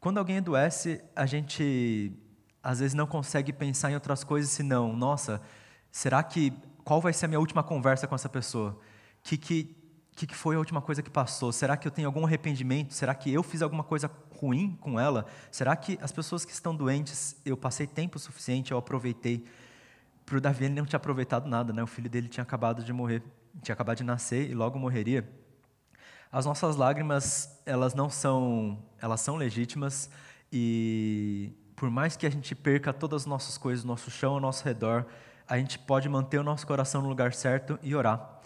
Quando 0.00 0.16
alguém 0.16 0.38
adoece, 0.38 1.04
a 1.14 1.26
gente 1.26 2.10
às 2.62 2.80
vezes 2.80 2.94
não 2.94 3.06
consegue 3.06 3.52
pensar 3.52 3.90
em 3.90 3.94
outras 3.94 4.24
coisas 4.24 4.50
senão, 4.50 4.96
nossa, 4.96 5.42
será 5.90 6.22
que 6.22 6.54
qual 6.84 7.02
vai 7.02 7.12
ser 7.12 7.26
a 7.26 7.28
minha 7.28 7.40
última 7.40 7.62
conversa 7.62 8.06
com 8.06 8.14
essa 8.14 8.30
pessoa? 8.30 8.80
Que 9.22 9.36
que 9.36 9.76
que, 10.26 10.34
foi 10.34 10.54
a 10.54 10.58
última 10.58 10.80
coisa 10.82 11.02
que 11.02 11.10
passou? 11.10 11.52
Será 11.52 11.76
que 11.76 11.86
eu 11.86 11.92
tenho 11.92 12.08
algum 12.08 12.26
arrependimento? 12.26 12.92
Será 12.92 13.14
que 13.14 13.32
eu 13.32 13.42
fiz 13.42 13.62
alguma 13.62 13.82
coisa 13.82 14.10
ruim 14.40 14.76
com 14.80 14.98
ela? 14.98 15.26
Será 15.50 15.76
que 15.76 15.98
as 16.00 16.10
pessoas 16.10 16.44
que 16.44 16.52
estão 16.52 16.74
doentes, 16.74 17.36
eu 17.44 17.56
passei 17.56 17.86
tempo 17.86 18.18
suficiente, 18.18 18.72
eu 18.72 18.78
aproveitei? 18.78 19.44
Para 20.24 20.38
o 20.38 20.40
Davi, 20.40 20.64
ele 20.64 20.74
não 20.74 20.86
tinha 20.86 20.96
aproveitado 20.96 21.48
nada, 21.48 21.72
né? 21.72 21.82
o 21.82 21.86
filho 21.86 22.08
dele 22.08 22.28
tinha 22.28 22.42
acabado 22.42 22.82
de 22.82 22.92
morrer, 22.92 23.22
tinha 23.62 23.74
acabado 23.74 23.98
de 23.98 24.04
nascer 24.04 24.50
e 24.50 24.54
logo 24.54 24.78
morreria. 24.78 25.28
As 26.32 26.46
nossas 26.46 26.76
lágrimas, 26.76 27.60
elas 27.66 27.94
não 27.94 28.08
são, 28.08 28.82
elas 29.00 29.20
são 29.20 29.36
legítimas 29.36 30.08
e 30.50 31.52
por 31.76 31.90
mais 31.90 32.16
que 32.16 32.26
a 32.26 32.30
gente 32.30 32.54
perca 32.54 32.92
todas 32.92 33.22
as 33.22 33.26
nossas 33.26 33.58
coisas, 33.58 33.84
nosso 33.84 34.10
chão 34.10 34.34
ao 34.34 34.40
nosso 34.40 34.64
redor, 34.64 35.06
a 35.48 35.58
gente 35.58 35.78
pode 35.78 36.08
manter 36.08 36.38
o 36.38 36.44
nosso 36.44 36.66
coração 36.66 37.02
no 37.02 37.08
lugar 37.08 37.34
certo 37.34 37.78
e 37.82 37.94
orar 37.94 38.39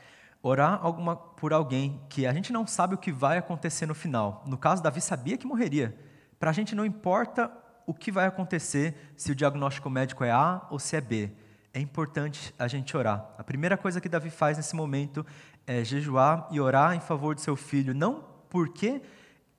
orar 0.44 0.78
alguma, 0.82 1.16
por 1.16 1.54
alguém 1.54 2.02
que 2.10 2.26
a 2.26 2.32
gente 2.32 2.52
não 2.52 2.66
sabe 2.66 2.94
o 2.94 2.98
que 2.98 3.10
vai 3.10 3.38
acontecer 3.38 3.86
no 3.86 3.94
final. 3.94 4.44
No 4.46 4.58
caso, 4.58 4.82
Davi 4.82 5.00
sabia 5.00 5.38
que 5.38 5.46
morreria. 5.46 5.98
Para 6.38 6.50
a 6.50 6.52
gente 6.52 6.74
não 6.74 6.84
importa 6.84 7.50
o 7.86 7.94
que 7.94 8.12
vai 8.12 8.26
acontecer, 8.26 8.94
se 9.16 9.32
o 9.32 9.34
diagnóstico 9.34 9.88
médico 9.88 10.22
é 10.22 10.30
A 10.30 10.66
ou 10.70 10.78
se 10.78 10.96
é 10.96 11.00
B. 11.00 11.32
É 11.72 11.80
importante 11.80 12.54
a 12.58 12.68
gente 12.68 12.94
orar. 12.94 13.34
A 13.38 13.42
primeira 13.42 13.76
coisa 13.76 14.02
que 14.02 14.08
Davi 14.08 14.28
faz 14.28 14.58
nesse 14.58 14.76
momento 14.76 15.24
é 15.66 15.82
jejuar 15.82 16.46
e 16.50 16.60
orar 16.60 16.94
em 16.94 17.00
favor 17.00 17.34
do 17.34 17.40
seu 17.40 17.56
filho, 17.56 17.94
não 17.94 18.24
porque 18.50 19.00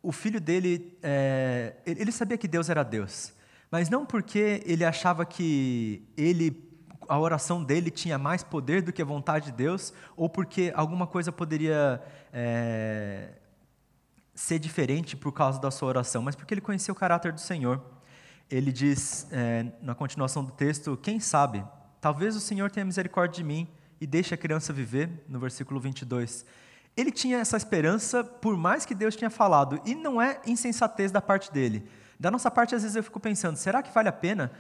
o 0.04 0.12
filho 0.12 0.40
dele, 0.40 0.96
é, 1.02 1.78
ele 1.84 2.12
sabia 2.12 2.38
que 2.38 2.48
Deus 2.48 2.70
era 2.70 2.84
Deus, 2.84 3.34
mas 3.72 3.90
não 3.90 4.06
porque 4.06 4.62
ele 4.66 4.86
achava 4.86 5.26
que 5.26 6.08
ele, 6.16 6.65
a 7.08 7.20
oração 7.20 7.64
dele 7.64 7.90
tinha 7.90 8.18
mais 8.18 8.44
poder 8.44 8.82
do 8.82 8.94
que 8.94 9.02
a 9.02 9.06
vontade 9.06 9.46
de 9.46 9.52
Deus, 9.52 9.94
ou 10.16 10.30
porque 10.30 10.72
alguma 10.76 11.08
coisa 11.08 11.32
poderia 11.32 12.02
é, 12.32 13.30
ser 14.34 14.60
diferente 14.60 15.16
por 15.16 15.32
causa 15.32 15.60
da 15.60 15.72
sua 15.72 15.90
oração, 15.90 16.22
mas 16.22 16.36
porque 16.36 16.54
ele 16.54 16.62
conhecia 16.62 16.92
o 16.92 16.96
caráter 16.96 17.32
do 17.32 17.42
Senhor. 17.42 17.82
Ele 18.50 18.72
diz, 18.72 19.28
é, 19.32 19.66
na 19.82 19.96
continuação 19.96 20.44
do 20.44 20.52
texto, 20.52 20.98
quem 20.98 21.20
sabe, 21.20 21.66
talvez 22.00 22.36
o 22.36 22.40
Senhor 22.40 22.70
tenha 22.70 22.86
misericórdia 22.86 23.38
de 23.38 23.44
mim 23.44 23.68
e 24.00 24.06
deixe 24.06 24.34
a 24.34 24.38
criança 24.38 24.72
viver, 24.72 25.26
no 25.28 25.40
versículo 25.40 25.80
22 25.80 26.46
ele 26.98 27.12
tinha 27.12 27.40
essa 27.40 27.58
esperança, 27.58 28.24
por 28.24 28.56
mais 28.56 28.86
que 28.86 28.96
Deus 28.96 29.16
tinha 29.16 29.30
falado, 29.30 29.82
e 29.86 29.94
não 29.94 30.22
é 30.22 30.40
insensatez 30.46 31.12
da 31.12 31.22
parte 31.22 31.52
dele. 31.52 31.88
Da 32.18 32.32
nossa 32.32 32.50
parte, 32.50 32.74
às 32.74 32.84
vezes 32.84 32.96
eu 32.96 33.04
fico 33.04 33.20
pensando: 33.20 33.58
será 33.58 33.84
que 33.84 33.94
vale 33.94 34.08
a 34.08 34.14
pena 34.14 34.52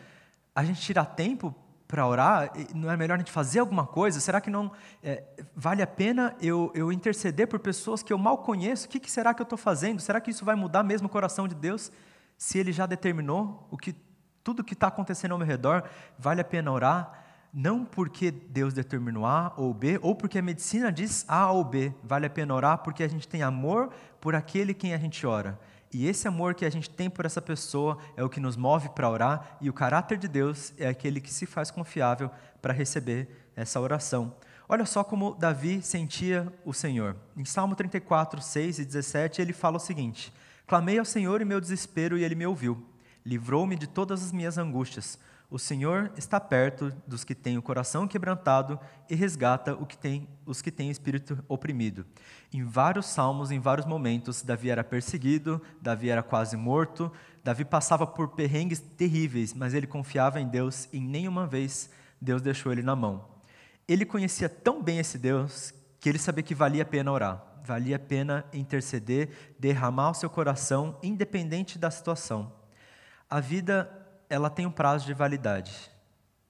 a 0.54 0.64
gente 0.64 0.82
tirar 0.82 1.06
tempo 1.06 1.56
para 1.88 2.06
orar? 2.08 2.52
Não 2.74 2.92
é 2.92 2.98
melhor 2.98 3.16
a 3.16 3.18
gente 3.18 3.32
fazer 3.32 3.60
alguma 3.60 3.86
coisa? 3.86 4.20
Será 4.20 4.42
que 4.42 4.50
não 4.50 4.72
é, 5.04 5.24
vale 5.56 5.82
a 5.82 5.88
pena 5.88 6.36
eu, 6.42 6.72
eu 6.74 6.92
interceder 6.92 7.48
por 7.48 7.60
pessoas 7.60 8.02
que 8.02 8.12
eu 8.12 8.18
mal 8.18 8.40
conheço? 8.40 8.88
O 8.88 8.90
que, 8.90 9.00
que 9.00 9.12
será 9.12 9.34
que 9.34 9.42
eu 9.42 9.46
estou 9.46 9.58
fazendo? 9.58 10.02
Será 10.02 10.20
que 10.20 10.32
isso 10.32 10.44
vai 10.44 10.56
mudar 10.56 10.84
mesmo 10.84 11.08
o 11.08 11.10
coração 11.10 11.48
de 11.48 11.56
Deus? 11.56 11.92
Se 12.38 12.58
Ele 12.58 12.72
já 12.72 12.86
determinou 12.86 13.68
o 13.72 13.78
que 13.78 13.96
tudo 14.44 14.64
que 14.64 14.74
está 14.74 14.88
acontecendo 14.88 15.32
ao 15.32 15.38
meu 15.38 15.48
redor, 15.48 15.84
vale 16.20 16.42
a 16.42 16.46
pena 16.46 16.72
orar? 16.72 17.26
não 17.58 17.86
porque 17.86 18.32
Deus 18.32 18.74
determinou 18.74 19.26
A 19.26 19.54
ou 19.56 19.74
B, 19.74 19.98
ou 20.02 20.14
porque 20.14 20.38
a 20.38 20.42
medicina 20.42 20.92
diz 20.92 21.24
A 21.26 21.50
ou 21.50 21.64
B. 21.64 21.94
Vale 22.04 22.26
a 22.26 22.30
pena 22.30 22.54
orar 22.54 22.80
porque 22.80 23.02
a 23.02 23.08
gente 23.08 23.30
tem 23.30 23.42
amor 23.42 23.92
por 24.20 24.36
aquele 24.36 24.74
quem 24.74 24.94
a 24.94 24.98
gente 24.98 25.26
ora. 25.26 25.58
E 25.98 26.08
esse 26.08 26.28
amor 26.28 26.56
que 26.56 26.66
a 26.66 26.70
gente 26.70 26.90
tem 26.90 27.10
por 27.10 27.26
essa 27.26 27.42
pessoa 27.42 27.98
é 28.18 28.24
o 28.24 28.28
que 28.28 28.42
nos 28.42 28.58
move 28.58 28.90
para 28.90 29.10
orar, 29.10 29.58
e 29.62 29.70
o 29.70 29.74
caráter 29.74 30.18
de 30.18 30.28
Deus 30.28 30.74
é 30.78 30.90
aquele 30.90 31.22
que 31.22 31.32
se 31.34 31.46
faz 31.46 31.72
confiável 31.72 32.30
para 32.62 32.74
receber 32.74 33.50
essa 33.56 33.80
oração. 33.80 34.36
Olha 34.68 34.86
só 34.86 35.06
como 35.06 35.36
Davi 35.36 35.82
sentia 35.82 36.52
o 36.66 36.74
Senhor. 36.74 37.16
Em 37.38 37.46
Salmo 37.46 37.76
34, 37.76 38.42
6 38.42 38.80
e 38.80 38.84
17, 38.84 39.42
ele 39.42 39.54
fala 39.54 39.78
o 39.78 39.80
seguinte: 39.80 40.34
Clamei 40.68 41.00
ao 41.00 41.06
Senhor 41.06 41.42
em 41.42 41.46
meu 41.46 41.62
desespero 41.62 42.18
e 42.18 42.26
ele 42.26 42.36
me 42.36 42.46
ouviu. 42.46 42.86
Livrou-me 43.26 43.78
de 43.78 43.88
todas 43.88 44.22
as 44.22 44.34
minhas 44.34 44.58
angústias. 44.58 45.18
O 45.50 45.60
Senhor 45.60 46.12
está 46.18 46.40
perto 46.40 46.92
dos 47.06 47.24
que 47.24 47.36
têm 47.36 47.58
o 47.58 47.62
coração 47.62 48.08
quebrantado 48.08 48.80
e 49.10 49.16
resgata 49.16 49.76
que 49.86 49.98
tem, 49.98 50.28
os 50.46 50.62
que 50.62 50.72
têm 50.72 50.90
o 50.90 50.92
espírito 50.92 51.44
oprimido. 51.48 52.06
Em 52.52 52.64
vários 52.64 53.06
salmos, 53.06 53.52
em 53.52 53.60
vários 53.60 53.86
momentos, 53.86 54.42
Davi 54.42 54.70
era 54.70 54.84
perseguido, 54.84 55.62
Davi 55.82 56.10
era 56.10 56.24
quase 56.24 56.58
morto, 56.58 57.12
Davi 57.44 57.64
passava 57.64 58.08
por 58.08 58.30
perrengues 58.30 58.80
terríveis, 58.80 59.54
mas 59.54 59.74
ele 59.74 59.86
confiava 59.86 60.42
em 60.42 60.48
Deus 60.48 60.90
e 60.92 61.00
nenhuma 61.00 61.46
vez 61.46 61.90
Deus 62.20 62.42
deixou 62.42 62.72
ele 62.72 62.82
na 62.82 62.96
mão. 62.96 63.26
Ele 63.88 64.04
conhecia 64.04 64.50
tão 64.50 64.82
bem 64.82 64.98
esse 64.98 65.18
Deus 65.18 65.74
que 66.00 66.10
ele 66.10 66.18
sabia 66.18 66.44
que 66.44 66.56
valia 66.56 66.82
a 66.82 66.86
pena 66.86 67.12
orar, 67.12 67.44
valia 67.64 67.98
a 67.98 68.00
pena 68.00 68.46
interceder, 68.52 69.56
derramar 69.60 70.12
o 70.12 70.14
seu 70.16 70.30
coração, 70.30 70.98
independente 71.04 71.78
da 71.78 71.92
situação. 71.92 72.52
A 73.30 73.40
vida 73.40 74.05
ela 74.36 74.50
tem 74.50 74.66
um 74.66 74.72
prazo 74.72 75.06
de 75.06 75.14
validade. 75.14 75.90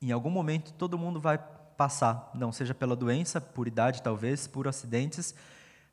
Em 0.01 0.11
algum 0.11 0.31
momento 0.31 0.73
todo 0.73 0.97
mundo 0.97 1.21
vai 1.21 1.37
passar, 1.77 2.31
não 2.33 2.51
seja 2.51 2.73
pela 2.73 2.95
doença, 2.95 3.39
por 3.39 3.67
idade 3.67 4.01
talvez, 4.01 4.47
por 4.47 4.67
acidentes, 4.67 5.35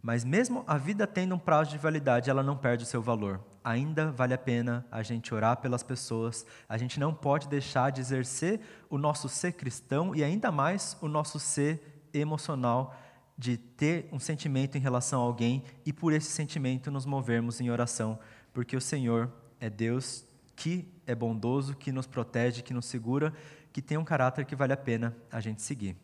mas 0.00 0.24
mesmo 0.24 0.64
a 0.66 0.78
vida 0.78 1.06
tendo 1.06 1.34
um 1.34 1.38
prazo 1.38 1.70
de 1.70 1.78
validade, 1.78 2.30
ela 2.30 2.42
não 2.42 2.56
perde 2.56 2.84
o 2.84 2.86
seu 2.86 3.02
valor. 3.02 3.40
Ainda 3.62 4.10
vale 4.10 4.32
a 4.32 4.38
pena 4.38 4.86
a 4.90 5.02
gente 5.02 5.34
orar 5.34 5.58
pelas 5.58 5.82
pessoas, 5.82 6.46
a 6.66 6.78
gente 6.78 6.98
não 6.98 7.12
pode 7.12 7.46
deixar 7.46 7.90
de 7.90 8.00
exercer 8.00 8.60
o 8.88 8.96
nosso 8.96 9.28
ser 9.28 9.52
cristão 9.52 10.14
e 10.14 10.24
ainda 10.24 10.50
mais 10.50 10.96
o 11.00 11.08
nosso 11.08 11.38
ser 11.38 12.08
emocional, 12.14 12.96
de 13.36 13.58
ter 13.58 14.08
um 14.10 14.18
sentimento 14.18 14.78
em 14.78 14.80
relação 14.80 15.20
a 15.20 15.24
alguém 15.24 15.62
e 15.84 15.92
por 15.92 16.12
esse 16.12 16.30
sentimento 16.30 16.90
nos 16.90 17.04
movermos 17.04 17.60
em 17.60 17.70
oração, 17.70 18.18
porque 18.52 18.76
o 18.76 18.80
Senhor 18.80 19.30
é 19.60 19.68
Deus 19.68 20.31
que 20.62 20.88
é 21.08 21.12
bondoso, 21.12 21.74
que 21.74 21.90
nos 21.90 22.06
protege, 22.06 22.62
que 22.62 22.72
nos 22.72 22.86
segura, 22.86 23.34
que 23.72 23.82
tem 23.82 23.98
um 23.98 24.04
caráter 24.04 24.44
que 24.44 24.54
vale 24.54 24.72
a 24.72 24.76
pena 24.76 25.16
a 25.32 25.40
gente 25.40 25.60
seguir. 25.60 25.96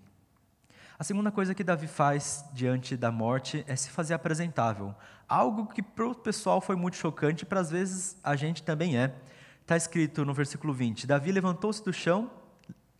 A 0.98 1.04
segunda 1.04 1.30
coisa 1.30 1.54
que 1.54 1.62
Davi 1.62 1.86
faz 1.86 2.44
diante 2.52 2.96
da 2.96 3.12
morte 3.12 3.64
é 3.68 3.76
se 3.76 3.88
fazer 3.88 4.14
apresentável. 4.14 4.92
Algo 5.28 5.66
que 5.66 5.80
para 5.80 6.08
o 6.08 6.12
pessoal 6.12 6.60
foi 6.60 6.74
muito 6.74 6.96
chocante, 6.96 7.46
para 7.46 7.60
às 7.60 7.70
vezes 7.70 8.16
a 8.20 8.34
gente 8.34 8.64
também 8.64 8.98
é. 8.98 9.14
Está 9.60 9.76
escrito 9.76 10.24
no 10.24 10.34
versículo 10.34 10.74
20: 10.74 11.06
Davi 11.06 11.30
levantou-se 11.30 11.84
do 11.84 11.92
chão, 11.92 12.28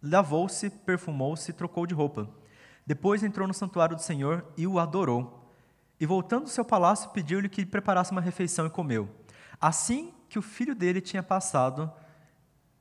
lavou-se, 0.01 0.71
perfumou-se 0.71 1.53
trocou 1.53 1.89
de 1.89 1.95
roupa. 1.95 2.31
Depois 2.87 3.25
entrou 3.25 3.49
no 3.49 3.55
santuário 3.55 3.97
do 3.97 4.03
Senhor 4.03 4.47
e 4.57 4.65
o 4.65 4.79
adorou. 4.79 5.53
E 5.99 6.07
voltando 6.07 6.43
ao 6.43 6.49
seu 6.51 6.65
palácio, 6.65 7.11
pediu-lhe 7.11 7.49
que 7.49 7.67
preparasse 7.67 8.13
uma 8.13 8.21
refeição 8.21 8.65
e 8.65 8.71
comeu. 8.71 9.09
Assim 9.61 10.15
que 10.29 10.39
o 10.39 10.43
filho 10.43 10.75
dele 10.75 11.01
tinha 11.01 11.23
passado, 11.23 11.91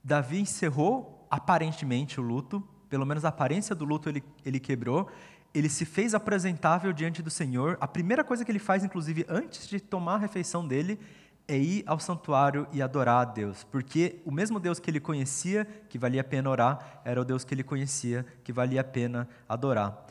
Davi 0.03 0.39
encerrou 0.39 1.27
aparentemente 1.29 2.19
o 2.19 2.23
luto, 2.23 2.61
pelo 2.89 3.05
menos 3.05 3.25
a 3.25 3.29
aparência 3.29 3.75
do 3.75 3.85
luto 3.85 4.09
ele, 4.09 4.23
ele 4.45 4.59
quebrou, 4.59 5.09
ele 5.53 5.69
se 5.69 5.85
fez 5.85 6.13
apresentável 6.13 6.93
diante 6.93 7.21
do 7.21 7.29
Senhor. 7.29 7.77
A 7.81 7.87
primeira 7.87 8.23
coisa 8.23 8.45
que 8.45 8.51
ele 8.51 8.59
faz, 8.59 8.83
inclusive, 8.83 9.25
antes 9.27 9.67
de 9.67 9.79
tomar 9.79 10.15
a 10.15 10.19
refeição 10.19 10.67
dele, 10.67 10.99
é 11.47 11.57
ir 11.57 11.83
ao 11.87 11.99
santuário 11.99 12.67
e 12.73 12.81
adorar 12.81 13.21
a 13.21 13.25
Deus, 13.25 13.63
porque 13.63 14.21
o 14.25 14.31
mesmo 14.31 14.59
Deus 14.59 14.79
que 14.79 14.91
ele 14.91 14.99
conhecia, 14.99 15.65
que 15.87 15.97
valia 15.97 16.19
a 16.19 16.23
pena 16.23 16.49
orar, 16.49 17.01
era 17.05 17.21
o 17.21 17.25
Deus 17.25 17.45
que 17.45 17.53
ele 17.53 17.63
conhecia, 17.63 18.25
que 18.43 18.51
valia 18.51 18.81
a 18.81 18.83
pena 18.83 19.29
adorar. 19.47 20.05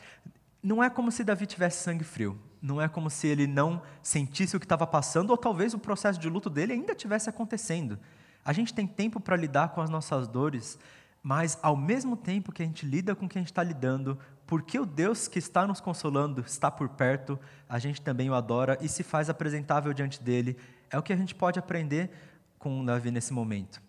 Não 0.62 0.82
é 0.82 0.88
como 0.88 1.12
se 1.12 1.22
Davi 1.22 1.44
tivesse 1.46 1.82
sangue 1.82 2.04
frio 2.04 2.38
não 2.60 2.80
é 2.80 2.88
como 2.88 3.10
se 3.10 3.26
ele 3.26 3.46
não 3.46 3.82
sentisse 4.02 4.56
o 4.56 4.60
que 4.60 4.66
estava 4.66 4.86
passando, 4.86 5.30
ou 5.30 5.36
talvez 5.36 5.74
o 5.74 5.78
processo 5.78 6.18
de 6.18 6.28
luto 6.28 6.50
dele 6.50 6.72
ainda 6.72 6.92
estivesse 6.92 7.28
acontecendo. 7.28 7.98
A 8.44 8.52
gente 8.52 8.72
tem 8.72 8.86
tempo 8.86 9.20
para 9.20 9.36
lidar 9.36 9.70
com 9.70 9.80
as 9.80 9.90
nossas 9.90 10.28
dores, 10.28 10.78
mas 11.22 11.58
ao 11.62 11.76
mesmo 11.76 12.16
tempo 12.16 12.52
que 12.52 12.62
a 12.62 12.66
gente 12.66 12.86
lida 12.86 13.14
com 13.14 13.26
o 13.26 13.28
que 13.28 13.38
a 13.38 13.40
gente 13.40 13.50
está 13.50 13.62
lidando, 13.62 14.18
porque 14.46 14.78
o 14.78 14.86
Deus 14.86 15.26
que 15.26 15.38
está 15.38 15.66
nos 15.66 15.80
consolando 15.80 16.40
está 16.46 16.70
por 16.70 16.88
perto, 16.88 17.38
a 17.68 17.78
gente 17.78 18.00
também 18.00 18.30
o 18.30 18.34
adora 18.34 18.78
e 18.80 18.88
se 18.88 19.02
faz 19.02 19.28
apresentável 19.28 19.92
diante 19.92 20.22
dele. 20.22 20.56
É 20.88 20.98
o 20.98 21.02
que 21.02 21.12
a 21.12 21.16
gente 21.16 21.34
pode 21.34 21.58
aprender 21.58 22.10
com 22.58 22.84
Davi 22.84 23.10
nesse 23.10 23.32
momento. 23.32 23.85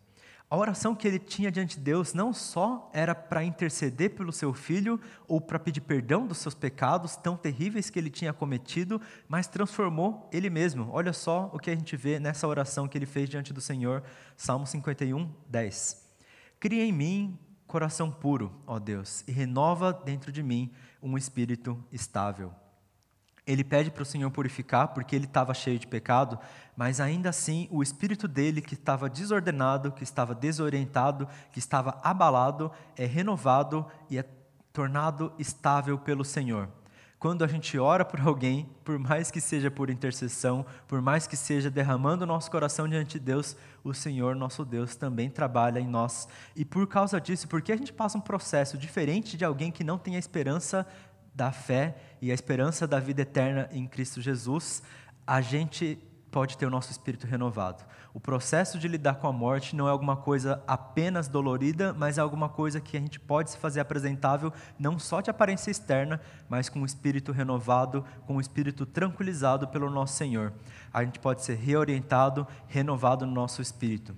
A 0.50 0.56
oração 0.56 0.96
que 0.96 1.06
ele 1.06 1.20
tinha 1.20 1.51
diante 1.51 1.75
de 1.75 1.84
Deus 1.84 2.13
não 2.13 2.32
só 2.32 2.89
era 2.94 3.13
para 3.13 3.44
interceder 3.44 4.16
pelo 4.16 4.32
seu 4.32 4.54
filho 4.54 4.98
ou 5.27 5.42
para 5.42 5.60
pedir 5.60 5.82
perdão 5.82 6.25
dos 6.25 6.38
seus 6.38 6.56
pecados 6.56 7.18
tão 7.18 7.36
terríveis 7.36 7.89
que 7.89 8.00
ele 8.00 8.10
tinha 8.10 8.32
cometido, 8.32 9.01
mas 9.27 9.48
transformou 9.48 10.30
ele 10.32 10.50
mesmo. 10.50 10.89
Olha 10.94 11.12
só 11.12 11.50
o 11.54 11.60
que 11.60 11.70
a 11.70 11.75
gente 11.75 11.98
vê 11.98 12.18
nessa 12.18 12.48
oração 12.48 12.88
que 12.88 12.98
ele 12.98 13.06
fez 13.06 13.30
diante 13.30 13.51
do 13.51 13.60
Senhor, 13.60 14.01
Salmo 14.38 14.66
51, 14.66 15.30
10. 15.50 16.08
Cria 16.62 16.86
em 16.86 16.94
mim 16.94 17.38
coração 17.68 18.10
puro, 18.10 18.56
ó 18.66 18.80
Deus, 18.80 19.25
e 19.27 19.34
renova 19.34 19.92
dentro 19.92 20.32
de 20.32 20.42
mim 20.42 20.72
um 21.04 21.18
espírito 21.18 21.77
estável. 21.92 22.54
Ele 23.48 23.63
pede 23.63 23.89
para 23.89 24.04
o 24.04 24.06
Senhor 24.06 24.30
purificar, 24.30 24.89
porque 24.89 25.16
ele 25.16 25.25
estava 25.25 25.54
cheio 25.54 25.80
de 25.80 25.88
pecado, 25.88 26.38
mas 26.75 27.00
ainda 27.00 27.30
assim 27.30 27.68
o 27.72 27.82
espírito 27.82 28.27
dele, 28.27 28.62
que 28.62 28.74
estava 28.74 29.10
desordenado, 29.10 29.94
que 29.94 30.04
estava 30.04 30.36
desorientado, 30.36 31.27
que 31.51 31.60
estava 31.60 31.98
abalado, 32.04 32.70
é 32.98 33.06
renovado 33.06 33.86
e 34.10 34.18
é 34.18 34.25
tornado 34.74 35.32
estável 35.39 35.98
pelo 35.98 36.25
Senhor. 36.25 36.70
Quando 37.20 37.44
a 37.44 37.48
gente 37.48 37.80
ora 37.80 38.06
por 38.06 38.22
alguém, 38.22 38.70
por 38.86 39.00
mais 39.00 39.32
que 39.32 39.42
seja 39.42 39.72
por 39.72 39.89
intercessão, 39.89 40.63
por 40.88 41.01
mais 41.01 41.25
que 41.25 41.36
seja 41.36 41.68
derramando 41.68 42.24
o 42.24 42.27
nosso 42.27 42.51
coração 42.51 42.88
diante 42.88 43.18
de 43.18 43.25
Deus, 43.25 43.58
o 43.84 43.92
Senhor, 43.92 44.36
nosso 44.36 44.63
Deus, 44.63 44.96
também 44.96 45.27
trabalha 45.27 45.80
em 45.80 45.88
nós. 45.88 46.27
E 46.56 46.63
por 46.63 46.86
causa 46.86 47.20
disso, 47.20 47.48
porque 47.48 47.72
a 47.72 47.75
gente 47.75 47.92
passa 47.92 48.20
um 48.20 48.22
processo 48.22 48.77
diferente 48.77 49.36
de 49.36 49.44
alguém 49.44 49.72
que 49.72 49.84
não 49.84 49.98
tem 49.98 50.16
a 50.16 50.20
esperança 50.20 50.86
da 51.38 51.51
fé 51.51 51.96
e 52.20 52.32
a 52.32 52.34
esperança 52.34 52.88
da 52.88 53.00
vida 53.00 53.22
eterna 53.22 53.70
em 53.72 53.86
Cristo 53.88 54.20
Jesus, 54.20 54.82
a 55.25 55.39
gente 55.39 56.00
pode 56.32 56.58
ter 56.58 56.65
o 56.65 56.70
nosso 56.70 56.91
espírito 56.91 57.27
renovado. 57.27 57.86
O 58.12 58.20
processo 58.20 58.79
de 58.79 58.88
lidar 58.88 59.15
com 59.15 59.27
a 59.27 59.32
morte 59.32 59.75
não 59.75 59.88
é 59.88 59.91
alguma 59.91 60.17
coisa 60.17 60.63
apenas 60.65 61.27
dolorida, 61.27 61.94
mas 61.94 62.17
é 62.17 62.22
alguma 62.22 62.50
coisa 62.50 62.82
que 62.82 62.98
a 62.98 63.00
gente 63.00 63.20
pode 63.20 63.51
se 63.51 63.58
fazer 63.58 63.79
apresentável, 63.79 64.51
não 64.79 64.98
só 64.98 65.22
de 65.22 65.29
aparência 65.29 65.70
externa, 65.70 66.20
mas 66.50 66.70
com 66.70 66.82
o 66.82 66.86
espírito 66.86 67.32
renovado, 67.32 68.03
com 68.25 68.38
o 68.38 68.41
espírito 68.41 68.88
tranquilizado 68.88 69.67
pelo 69.67 69.91
nosso 69.91 70.15
Senhor. 70.15 70.51
A 70.91 71.03
gente 71.03 71.20
pode 71.20 71.44
ser 71.44 71.56
reorientado, 71.56 72.48
renovado 72.67 73.25
no 73.25 73.32
nosso 73.32 73.62
espírito. 73.62 74.15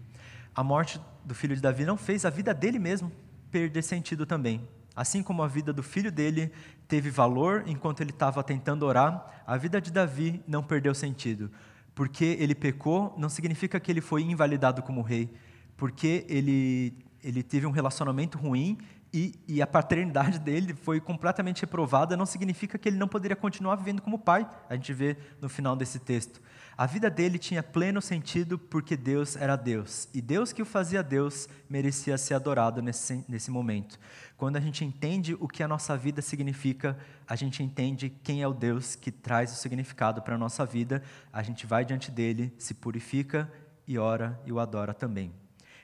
A 0.55 0.63
morte 0.63 1.01
do 1.25 1.35
filho 1.35 1.55
de 1.55 1.61
Davi 1.61 1.83
não 1.83 1.97
fez 1.97 2.23
a 2.23 2.29
vida 2.29 2.53
dele 2.53 2.79
mesmo 2.79 3.11
perder 3.51 3.81
sentido 3.81 4.25
também. 4.25 4.65
Assim 4.99 5.23
como 5.23 5.41
a 5.41 5.47
vida 5.47 5.71
do 5.71 5.81
filho 5.81 6.11
dele 6.11 6.51
teve 6.85 7.09
valor 7.09 7.63
enquanto 7.65 8.01
ele 8.01 8.09
estava 8.09 8.43
tentando 8.43 8.85
orar, 8.85 9.43
a 9.47 9.55
vida 9.55 9.79
de 9.79 9.93
Davi 9.93 10.43
não 10.45 10.61
perdeu 10.61 10.93
sentido. 10.93 11.49
Porque 11.95 12.35
ele 12.37 12.53
pecou, 12.53 13.15
não 13.17 13.29
significa 13.29 13.79
que 13.79 13.89
ele 13.89 14.01
foi 14.01 14.23
invalidado 14.23 14.81
como 14.81 15.01
rei. 15.01 15.29
Porque 15.77 16.25
ele, 16.27 16.93
ele 17.23 17.41
teve 17.41 17.65
um 17.65 17.71
relacionamento 17.71 18.37
ruim 18.37 18.77
e, 19.13 19.33
e, 19.47 19.61
a 19.61 19.65
paternidade 19.65 20.37
dele 20.37 20.73
foi 20.73 20.99
completamente 21.01 21.61
reprovada, 21.61 22.15
não 22.15 22.27
significa 22.27 22.77
que 22.77 22.87
ele 22.87 22.97
não 22.97 23.07
poderia 23.07 23.35
continuar 23.35 23.75
vivendo 23.75 24.01
como 24.01 24.19
pai. 24.19 24.47
A 24.69 24.75
gente 24.75 24.93
vê 24.93 25.17
no 25.41 25.49
final 25.49 25.75
desse 25.75 25.97
texto. 25.97 26.39
A 26.77 26.85
vida 26.85 27.09
dele 27.09 27.37
tinha 27.37 27.63
pleno 27.63 28.01
sentido 28.01 28.57
porque 28.57 28.95
Deus 28.95 29.35
era 29.35 29.55
Deus. 29.55 30.07
E 30.13 30.21
Deus 30.21 30.53
que 30.53 30.61
o 30.61 30.65
fazia 30.65 31.01
Deus 31.01 31.49
merecia 31.67 32.17
ser 32.17 32.35
adorado 32.35 32.81
nesse, 32.81 33.25
nesse 33.27 33.49
momento. 33.49 33.99
Quando 34.37 34.57
a 34.57 34.61
gente 34.61 34.85
entende 34.85 35.35
o 35.39 35.47
que 35.47 35.63
a 35.63 35.67
nossa 35.67 35.97
vida 35.97 36.21
significa, 36.21 36.97
a 37.27 37.35
gente 37.35 37.63
entende 37.63 38.09
quem 38.23 38.43
é 38.43 38.47
o 38.47 38.53
Deus 38.53 38.95
que 38.95 39.11
traz 39.11 39.51
o 39.51 39.55
significado 39.55 40.21
para 40.21 40.35
a 40.35 40.37
nossa 40.37 40.65
vida, 40.65 41.03
a 41.33 41.41
gente 41.41 41.65
vai 41.65 41.83
diante 41.83 42.11
dele, 42.11 42.53
se 42.57 42.75
purifica 42.75 43.51
e 43.87 43.97
ora 43.97 44.39
e 44.45 44.51
o 44.51 44.59
adora 44.59 44.93
também. 44.93 45.33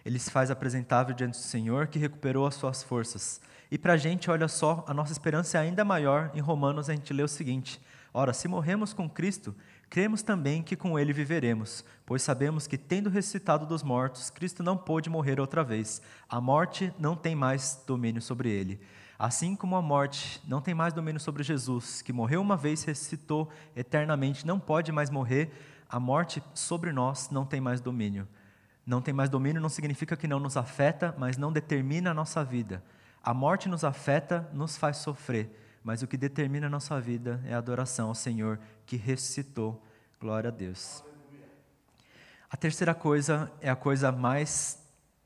Ele 0.05 0.19
se 0.19 0.29
faz 0.29 0.51
apresentável 0.51 1.15
diante 1.15 1.31
do 1.31 1.43
Senhor 1.43 1.88
que 1.88 1.97
recuperou 1.97 2.45
as 2.45 2.55
suas 2.55 2.83
forças. 2.83 3.41
E 3.71 3.77
para 3.77 3.93
a 3.93 3.97
gente, 3.97 4.29
olha 4.29 4.47
só, 4.47 4.85
a 4.88 4.93
nossa 4.93 5.12
esperança 5.12 5.57
é 5.57 5.62
ainda 5.62 5.83
maior. 5.83 6.29
Em 6.35 6.39
Romanos 6.39 6.89
a 6.89 6.93
gente 6.93 7.12
lê 7.12 7.24
o 7.24 7.27
seguinte: 7.27 7.81
Ora, 8.13 8.31
se 8.31 8.47
morremos 8.47 8.93
com 8.93 9.09
Cristo, 9.09 9.53
cremos 9.89 10.21
também 10.21 10.63
que 10.63 10.75
com 10.75 10.97
ele 10.97 11.12
viveremos, 11.12 11.83
pois 12.05 12.21
sabemos 12.21 12.67
que, 12.67 12.77
tendo 12.77 13.09
ressuscitado 13.09 13.65
dos 13.65 13.83
mortos, 13.83 14.29
Cristo 14.29 14.63
não 14.63 14.77
pôde 14.77 15.09
morrer 15.09 15.39
outra 15.39 15.63
vez. 15.65 16.01
A 16.29 16.39
morte 16.39 16.93
não 16.97 17.15
tem 17.15 17.35
mais 17.35 17.83
domínio 17.85 18.21
sobre 18.21 18.50
ele. 18.50 18.79
Assim 19.17 19.55
como 19.55 19.75
a 19.75 19.81
morte 19.81 20.41
não 20.47 20.62
tem 20.62 20.74
mais 20.74 20.93
domínio 20.93 21.19
sobre 21.19 21.43
Jesus, 21.43 22.01
que 22.01 22.13
morreu 22.13 22.41
uma 22.41 22.55
vez 22.55 22.83
ressuscitou 22.83 23.50
eternamente, 23.75 24.45
não 24.45 24.59
pode 24.59 24.91
mais 24.91 25.09
morrer, 25.09 25.51
a 25.89 26.00
morte 26.00 26.43
sobre 26.53 26.91
nós 26.91 27.29
não 27.29 27.45
tem 27.45 27.59
mais 27.59 27.81
domínio. 27.81 28.27
Não 28.85 29.01
tem 29.01 29.13
mais 29.13 29.29
domínio 29.29 29.61
não 29.61 29.69
significa 29.69 30.15
que 30.15 30.27
não 30.27 30.39
nos 30.39 30.57
afeta, 30.57 31.15
mas 31.17 31.37
não 31.37 31.51
determina 31.51 32.11
a 32.11 32.13
nossa 32.13 32.43
vida. 32.43 32.83
A 33.23 33.33
morte 33.33 33.67
nos 33.67 33.83
afeta, 33.83 34.47
nos 34.53 34.77
faz 34.77 34.97
sofrer 34.97 35.65
mas 35.85 36.01
o 36.01 36.07
que 36.07 36.17
determina 36.17 36.65
a 36.65 36.69
nossa 36.69 36.99
vida 36.99 37.39
é 37.45 37.53
a 37.53 37.59
adoração 37.59 38.07
ao 38.07 38.15
Senhor 38.15 38.59
que 38.87 38.95
ressuscitou. 38.95 39.79
Glória 40.19 40.47
a 40.47 40.51
Deus. 40.51 41.03
A 42.49 42.57
terceira 42.57 42.95
coisa 42.95 43.51
é 43.61 43.69
a 43.69 43.75
coisa 43.75 44.11
mais, 44.11 44.79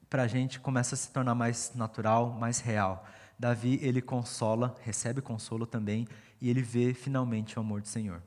para 0.09 0.23
a 0.23 0.27
gente, 0.27 0.59
começa 0.59 0.95
a 0.95 0.97
se 0.97 1.11
tornar 1.11 1.33
mais 1.33 1.71
natural, 1.75 2.31
mais 2.31 2.59
real. 2.59 3.07
Davi, 3.39 3.79
ele 3.81 4.01
consola, 4.01 4.75
recebe 4.81 5.21
consolo 5.21 5.65
também, 5.65 6.05
e 6.41 6.49
ele 6.49 6.61
vê 6.61 6.93
finalmente 6.93 7.57
o 7.57 7.61
amor 7.61 7.79
do 7.79 7.87
Senhor. 7.87 8.21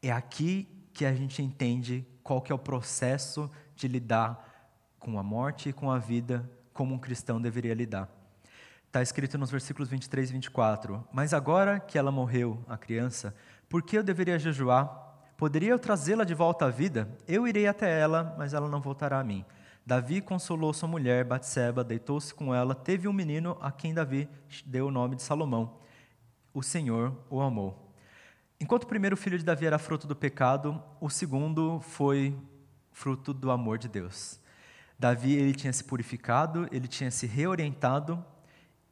É 0.00 0.12
aqui 0.12 0.68
que 0.92 1.04
a 1.04 1.12
gente 1.12 1.42
entende 1.42 2.06
qual 2.22 2.40
que 2.40 2.52
é 2.52 2.54
o 2.54 2.60
processo 2.60 3.50
de 3.74 3.88
lidar 3.88 4.45
com 4.98 5.18
a 5.18 5.22
morte 5.22 5.68
e 5.68 5.72
com 5.72 5.90
a 5.90 5.98
vida 5.98 6.48
como 6.72 6.94
um 6.94 6.98
cristão 6.98 7.40
deveria 7.40 7.74
lidar. 7.74 8.08
Está 8.86 9.02
escrito 9.02 9.36
nos 9.36 9.50
versículos 9.50 9.88
23 9.88 10.30
e 10.30 10.32
24: 10.32 11.06
Mas 11.12 11.34
agora 11.34 11.80
que 11.80 11.98
ela 11.98 12.10
morreu, 12.10 12.64
a 12.68 12.76
criança, 12.76 13.34
por 13.68 13.82
que 13.82 13.98
eu 13.98 14.02
deveria 14.02 14.38
jejuar? 14.38 15.04
Poderia 15.36 15.70
eu 15.70 15.78
trazê-la 15.78 16.24
de 16.24 16.32
volta 16.32 16.64
à 16.64 16.70
vida? 16.70 17.08
Eu 17.28 17.46
irei 17.46 17.66
até 17.66 18.00
ela, 18.00 18.34
mas 18.38 18.54
ela 18.54 18.68
não 18.68 18.80
voltará 18.80 19.20
a 19.20 19.24
mim. 19.24 19.44
Davi 19.84 20.20
consolou 20.20 20.72
sua 20.72 20.88
mulher, 20.88 21.24
Batseba, 21.24 21.84
deitou-se 21.84 22.34
com 22.34 22.54
ela, 22.54 22.74
teve 22.74 23.06
um 23.06 23.12
menino 23.12 23.56
a 23.60 23.70
quem 23.70 23.94
Davi 23.94 24.28
deu 24.64 24.86
o 24.86 24.90
nome 24.90 25.14
de 25.14 25.22
Salomão. 25.22 25.78
O 26.52 26.62
Senhor 26.62 27.14
o 27.28 27.40
amou. 27.40 27.92
Enquanto 28.58 28.84
o 28.84 28.88
primeiro 28.88 29.16
filho 29.16 29.38
de 29.38 29.44
Davi 29.44 29.66
era 29.66 29.78
fruto 29.78 30.06
do 30.06 30.16
pecado, 30.16 30.82
o 31.00 31.10
segundo 31.10 31.80
foi 31.80 32.34
fruto 32.90 33.34
do 33.34 33.50
amor 33.50 33.76
de 33.76 33.88
Deus. 33.88 34.40
Davi 34.98 35.34
ele 35.34 35.52
tinha 35.54 35.72
se 35.72 35.84
purificado, 35.84 36.68
ele 36.72 36.88
tinha 36.88 37.10
se 37.10 37.26
reorientado 37.26 38.24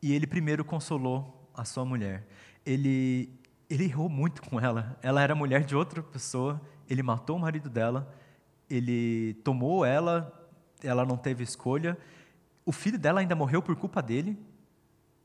e 0.02 0.12
ele 0.12 0.26
primeiro 0.26 0.64
consolou 0.64 1.48
a 1.54 1.64
sua 1.64 1.84
mulher. 1.84 2.26
Ele, 2.64 3.30
ele 3.70 3.84
errou 3.84 4.08
muito 4.08 4.42
com 4.42 4.60
ela. 4.60 4.98
Ela 5.02 5.22
era 5.22 5.34
mulher 5.34 5.64
de 5.64 5.74
outra 5.74 6.02
pessoa, 6.02 6.60
ele 6.88 7.02
matou 7.02 7.36
o 7.36 7.40
marido 7.40 7.70
dela, 7.70 8.14
ele 8.68 9.34
tomou 9.44 9.84
ela, 9.84 10.32
ela 10.82 11.06
não 11.06 11.16
teve 11.16 11.42
escolha. 11.42 11.96
O 12.66 12.72
filho 12.72 12.98
dela 12.98 13.20
ainda 13.20 13.34
morreu 13.34 13.62
por 13.62 13.74
culpa 13.76 14.02
dele 14.02 14.38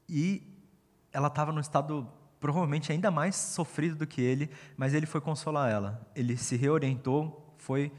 e 0.08 0.44
ela 1.12 1.28
estava 1.28 1.52
num 1.52 1.60
estado 1.60 2.08
provavelmente 2.40 2.92
ainda 2.92 3.12
mais 3.12 3.36
sofrido 3.36 3.96
do 3.96 4.08
que 4.08 4.22
ele, 4.22 4.50
mas 4.78 4.94
ele 4.94 5.06
foi 5.06 5.20
consolar 5.20 5.70
ela. 5.70 6.08
Ele 6.16 6.38
se 6.38 6.56
reorientou, 6.56 7.54
foi 7.58 7.92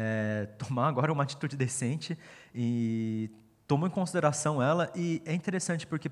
é, 0.00 0.46
tomar 0.56 0.86
agora 0.86 1.12
uma 1.12 1.24
atitude 1.24 1.56
decente 1.56 2.16
e 2.54 3.28
tomou 3.66 3.88
em 3.88 3.90
consideração 3.90 4.62
ela. 4.62 4.92
E 4.94 5.20
é 5.24 5.34
interessante 5.34 5.88
porque 5.88 6.08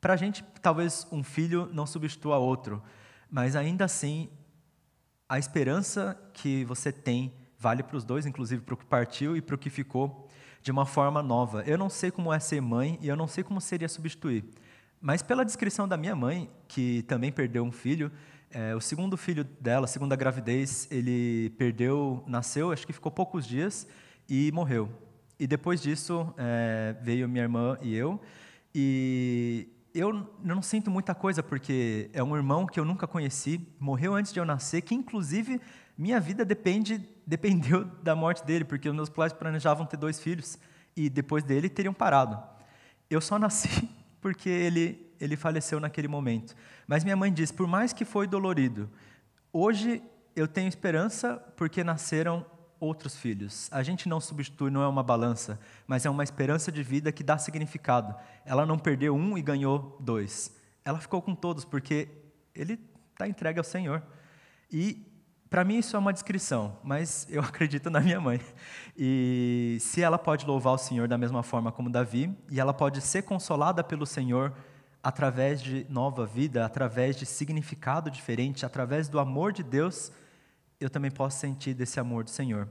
para 0.00 0.14
a 0.14 0.16
gente, 0.16 0.42
talvez 0.62 1.06
um 1.12 1.22
filho 1.22 1.68
não 1.72 1.86
substitua 1.86 2.38
outro, 2.38 2.82
mas 3.30 3.56
ainda 3.56 3.84
assim, 3.84 4.30
a 5.28 5.38
esperança 5.38 6.18
que 6.32 6.64
você 6.64 6.90
tem 6.90 7.34
vale 7.58 7.82
para 7.82 7.96
os 7.96 8.04
dois, 8.04 8.24
inclusive 8.24 8.62
para 8.62 8.74
o 8.74 8.76
que 8.76 8.86
partiu 8.86 9.36
e 9.36 9.42
para 9.42 9.54
o 9.54 9.58
que 9.58 9.68
ficou, 9.68 10.26
de 10.62 10.70
uma 10.70 10.86
forma 10.86 11.22
nova. 11.22 11.62
Eu 11.66 11.76
não 11.76 11.90
sei 11.90 12.10
como 12.10 12.32
é 12.32 12.38
ser 12.38 12.62
mãe 12.62 12.98
e 13.02 13.08
eu 13.08 13.16
não 13.16 13.28
sei 13.28 13.44
como 13.44 13.60
seria 13.60 13.88
substituir. 13.88 14.44
Mas 14.98 15.22
pela 15.22 15.44
descrição 15.44 15.86
da 15.86 15.98
minha 15.98 16.16
mãe, 16.16 16.50
que 16.66 17.02
também 17.02 17.30
perdeu 17.30 17.62
um 17.64 17.72
filho, 17.72 18.10
é, 18.54 18.72
o 18.72 18.80
segundo 18.80 19.16
filho 19.16 19.42
dela, 19.42 19.88
segunda 19.88 20.14
gravidez, 20.14 20.86
ele 20.88 21.50
perdeu, 21.58 22.22
nasceu, 22.24 22.70
acho 22.70 22.86
que 22.86 22.92
ficou 22.92 23.10
poucos 23.10 23.44
dias 23.44 23.84
e 24.28 24.52
morreu. 24.52 24.88
E 25.40 25.44
depois 25.44 25.82
disso 25.82 26.32
é, 26.38 26.94
veio 27.02 27.28
minha 27.28 27.42
irmã 27.42 27.76
e 27.82 27.96
eu. 27.96 28.20
E 28.72 29.68
eu 29.92 30.32
não 30.40 30.62
sinto 30.62 30.88
muita 30.88 31.16
coisa, 31.16 31.42
porque 31.42 32.08
é 32.12 32.22
um 32.22 32.36
irmão 32.36 32.64
que 32.64 32.78
eu 32.78 32.84
nunca 32.84 33.08
conheci, 33.08 33.60
morreu 33.80 34.14
antes 34.14 34.32
de 34.32 34.38
eu 34.38 34.44
nascer, 34.44 34.82
que 34.82 34.94
inclusive 34.94 35.60
minha 35.98 36.20
vida 36.20 36.44
depende, 36.44 37.04
dependeu 37.26 37.84
da 38.04 38.14
morte 38.14 38.44
dele, 38.44 38.64
porque 38.64 38.88
os 38.88 38.94
meus 38.94 39.08
pais 39.08 39.32
planejavam 39.32 39.84
ter 39.84 39.96
dois 39.96 40.20
filhos 40.20 40.56
e 40.96 41.10
depois 41.10 41.42
dele 41.42 41.68
teriam 41.68 41.92
parado. 41.92 42.40
Eu 43.10 43.20
só 43.20 43.36
nasci 43.36 43.90
porque 44.22 44.48
ele, 44.48 45.03
ele 45.20 45.36
faleceu 45.36 45.80
naquele 45.80 46.08
momento. 46.08 46.54
Mas 46.86 47.04
minha 47.04 47.16
mãe 47.16 47.32
diz: 47.32 47.50
por 47.50 47.66
mais 47.66 47.92
que 47.92 48.04
foi 48.04 48.26
dolorido, 48.26 48.90
hoje 49.52 50.02
eu 50.36 50.48
tenho 50.48 50.68
esperança 50.68 51.36
porque 51.56 51.84
nasceram 51.84 52.44
outros 52.80 53.16
filhos. 53.16 53.68
A 53.72 53.82
gente 53.82 54.08
não 54.08 54.20
substitui, 54.20 54.70
não 54.70 54.82
é 54.82 54.88
uma 54.88 55.02
balança, 55.02 55.58
mas 55.86 56.04
é 56.04 56.10
uma 56.10 56.22
esperança 56.22 56.70
de 56.70 56.82
vida 56.82 57.10
que 57.12 57.22
dá 57.22 57.38
significado. 57.38 58.14
Ela 58.44 58.66
não 58.66 58.78
perdeu 58.78 59.14
um 59.14 59.38
e 59.38 59.42
ganhou 59.42 59.96
dois. 60.00 60.54
Ela 60.84 60.98
ficou 60.98 61.22
com 61.22 61.34
todos, 61.34 61.64
porque 61.64 62.08
ele 62.54 62.78
está 63.12 63.26
entregue 63.26 63.58
ao 63.58 63.64
Senhor. 63.64 64.02
E, 64.70 65.06
para 65.48 65.64
mim, 65.64 65.78
isso 65.78 65.96
é 65.96 65.98
uma 65.98 66.12
descrição, 66.12 66.78
mas 66.82 67.26
eu 67.30 67.40
acredito 67.42 67.88
na 67.88 68.00
minha 68.00 68.20
mãe. 68.20 68.40
E 68.96 69.78
se 69.80 70.02
ela 70.02 70.18
pode 70.18 70.44
louvar 70.44 70.74
o 70.74 70.78
Senhor 70.78 71.08
da 71.08 71.16
mesma 71.16 71.42
forma 71.42 71.72
como 71.72 71.88
Davi, 71.88 72.36
e 72.50 72.60
ela 72.60 72.74
pode 72.74 73.00
ser 73.00 73.22
consolada 73.22 73.82
pelo 73.82 74.04
Senhor 74.04 74.52
através 75.04 75.60
de 75.60 75.86
nova 75.90 76.24
vida, 76.24 76.64
através 76.64 77.14
de 77.14 77.26
significado 77.26 78.10
diferente, 78.10 78.64
através 78.64 79.06
do 79.06 79.20
amor 79.20 79.52
de 79.52 79.62
Deus 79.62 80.10
eu 80.80 80.88
também 80.88 81.10
posso 81.10 81.38
sentir 81.38 81.74
desse 81.74 82.00
amor 82.00 82.24
do 82.24 82.30
Senhor. 82.30 82.68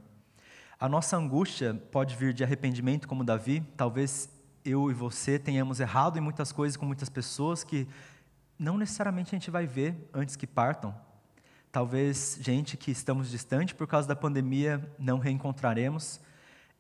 A 0.80 0.90
nossa 0.90 1.16
angústia 1.16 1.76
pode 1.92 2.16
vir 2.16 2.34
de 2.34 2.44
arrependimento, 2.44 3.08
como 3.08 3.24
Davi. 3.24 3.62
Talvez 3.78 4.30
eu 4.66 4.90
e 4.90 4.94
você 4.94 5.38
tenhamos 5.38 5.80
errado 5.80 6.18
em 6.18 6.22
muitas 6.22 6.52
coisas 6.52 6.76
com 6.76 6.86
muitas 6.86 7.08
pessoas 7.08 7.64
que 7.64 7.88
não 8.58 8.78
necessariamente 8.78 9.36
a 9.36 9.38
gente 9.38 9.52
vai 9.52 9.68
ver 9.68 9.96
antes 10.12 10.36
que 10.36 10.48
partam. 10.48 10.94
Talvez 11.72 12.38
gente 12.42 12.78
que 12.78 12.92
estamos 12.92 13.30
distante 13.30 13.76
por 13.76 13.88
causa 13.88 14.08
da 14.08 14.16
pandemia 14.16 14.92
não 14.98 15.20
reencontraremos. 15.20 16.20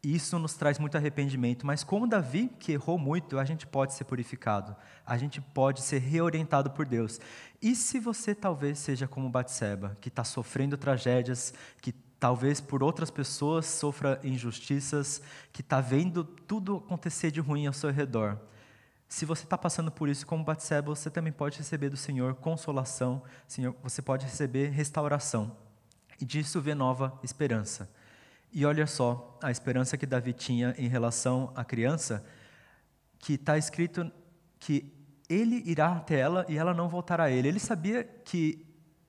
Isso 0.04 0.38
nos 0.38 0.54
traz 0.54 0.78
muito 0.78 0.98
arrependimento, 0.98 1.66
mas 1.66 1.82
como 1.82 2.06
Davi, 2.06 2.50
que 2.60 2.74
errou 2.74 3.00
muito, 3.00 3.39
a 3.39 3.46
gente 3.46 3.66
pode 3.66 3.94
ser 3.94 4.04
purificado, 4.04 4.76
a 5.06 5.18
gente 5.18 5.39
pode 5.39 5.82
ser 5.82 6.00
reorientado 6.00 6.72
por 6.72 6.86
Deus. 6.86 7.22
E 7.62 7.74
se 7.74 8.02
você 8.02 8.36
talvez 8.36 8.80
seja 8.80 9.08
como 9.08 9.30
Batseba, 9.30 9.96
que 10.02 10.10
está 10.10 10.26
sofrendo 10.26 10.76
tragédias, 10.76 11.54
que 11.82 11.94
talvez 12.20 12.60
por 12.60 12.84
outras 12.84 13.10
pessoas 13.10 13.66
sofra 13.66 14.20
injustiças, 14.26 15.22
que 15.54 15.62
está 15.62 15.80
vendo 15.80 16.26
tudo 16.26 16.84
acontecer 16.86 17.32
de 17.32 17.39
ruim 17.39 17.66
ao 17.66 17.74
seu 17.74 17.89
redor. 17.89 18.38
Se 19.08 19.24
você 19.26 19.46
está 19.46 19.58
passando 19.58 19.89
por 19.89 20.10
isso 20.10 20.28
como 20.28 20.44
Batseba, 20.44 20.94
você 20.94 21.10
também 21.10 21.32
pode 21.32 21.60
receber 21.60 21.89
do 21.89 21.96
Senhor 21.96 22.36
consolação, 22.36 23.24
Senhor, 23.48 23.74
você 23.82 24.02
pode 24.02 24.26
receber 24.26 24.68
restauração. 24.68 25.56
E 26.20 26.26
disso 26.26 26.60
vê 26.60 26.76
nova 26.76 27.18
esperança. 27.24 27.89
E 28.54 28.66
olha 28.66 28.86
só 28.86 29.38
a 29.42 29.50
esperança 29.50 29.98
que 29.98 30.06
Davi 30.06 30.32
tinha 30.32 30.76
em 30.78 30.88
relação 30.88 31.52
à 31.56 31.66
criança, 31.66 32.24
que 33.18 33.34
está 33.34 33.58
escrito 33.58 34.12
que 34.60 34.94
ele 35.28 35.63
irá 35.66 35.94
até 35.94 36.20
ela 36.20 36.46
e 36.48 36.58
ela 36.58 36.74
não 36.74 36.88
voltará 36.88 37.24
a 37.26 37.32
ele. 37.32 37.48
Ele 37.48 37.60
sabia 37.60 38.04
que 38.04 38.63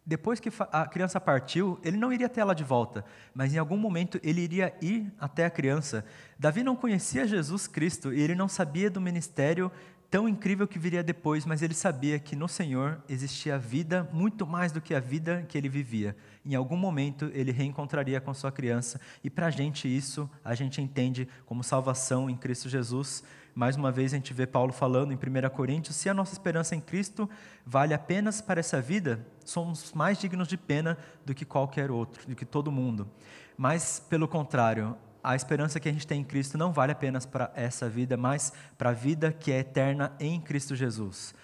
depois 0.06 0.38
que 0.38 0.50
a 0.70 0.86
criança 0.86 1.18
partiu, 1.20 1.78
ele 1.82 1.96
não 1.96 2.12
iria 2.12 2.28
ter 2.28 2.40
ela 2.40 2.54
de 2.54 2.62
volta, 2.62 3.04
mas 3.34 3.54
em 3.54 3.58
algum 3.58 3.76
momento 3.76 4.20
ele 4.22 4.42
iria 4.42 4.74
ir 4.82 5.10
até 5.18 5.46
a 5.46 5.50
criança. 5.50 6.04
Davi 6.38 6.62
não 6.62 6.76
conhecia 6.76 7.26
Jesus 7.26 7.66
Cristo 7.66 8.12
e 8.12 8.20
ele 8.20 8.34
não 8.34 8.48
sabia 8.48 8.90
do 8.90 9.00
ministério 9.00 9.72
tão 10.14 10.28
incrível 10.28 10.68
que 10.68 10.78
viria 10.78 11.02
depois, 11.02 11.44
mas 11.44 11.60
ele 11.60 11.74
sabia 11.74 12.20
que 12.20 12.36
no 12.36 12.46
Senhor 12.46 13.02
existia 13.08 13.58
vida 13.58 14.08
muito 14.12 14.46
mais 14.46 14.70
do 14.70 14.80
que 14.80 14.94
a 14.94 15.00
vida 15.00 15.44
que 15.48 15.58
ele 15.58 15.68
vivia. 15.68 16.16
Em 16.46 16.54
algum 16.54 16.76
momento 16.76 17.32
ele 17.34 17.50
reencontraria 17.50 18.20
com 18.20 18.32
sua 18.32 18.52
criança, 18.52 19.00
e 19.24 19.28
para 19.28 19.46
a 19.46 19.50
gente 19.50 19.88
isso 19.88 20.30
a 20.44 20.54
gente 20.54 20.80
entende 20.80 21.26
como 21.44 21.64
salvação 21.64 22.30
em 22.30 22.36
Cristo 22.36 22.68
Jesus. 22.68 23.24
Mais 23.56 23.74
uma 23.74 23.90
vez 23.90 24.12
a 24.12 24.16
gente 24.16 24.32
vê 24.32 24.46
Paulo 24.46 24.72
falando 24.72 25.12
em 25.12 25.16
1 25.16 25.50
Coríntios: 25.50 25.96
se 25.96 26.08
a 26.08 26.14
nossa 26.14 26.32
esperança 26.32 26.76
em 26.76 26.80
Cristo 26.80 27.28
vale 27.66 27.92
apenas 27.92 28.40
para 28.40 28.60
essa 28.60 28.80
vida, 28.80 29.26
somos 29.44 29.92
mais 29.94 30.16
dignos 30.16 30.46
de 30.46 30.56
pena 30.56 30.96
do 31.26 31.34
que 31.34 31.44
qualquer 31.44 31.90
outro, 31.90 32.24
do 32.24 32.36
que 32.36 32.44
todo 32.44 32.70
mundo. 32.70 33.10
Mas, 33.56 33.98
pelo 34.08 34.28
contrário, 34.28 34.96
a 35.24 35.34
esperança 35.34 35.80
que 35.80 35.88
a 35.88 35.92
gente 35.92 36.06
tem 36.06 36.20
em 36.20 36.24
Cristo 36.24 36.58
não 36.58 36.72
vale 36.72 36.92
apenas 36.92 37.24
para 37.26 37.50
essa 37.56 37.88
vida, 37.88 38.16
mas 38.16 38.52
para 38.78 38.90
a 38.90 38.92
vida 38.92 39.32
que 39.32 39.50
é 39.50 39.58
eterna 39.58 40.12
em 40.20 40.40
Cristo 40.40 40.76
Jesus. 40.76 41.34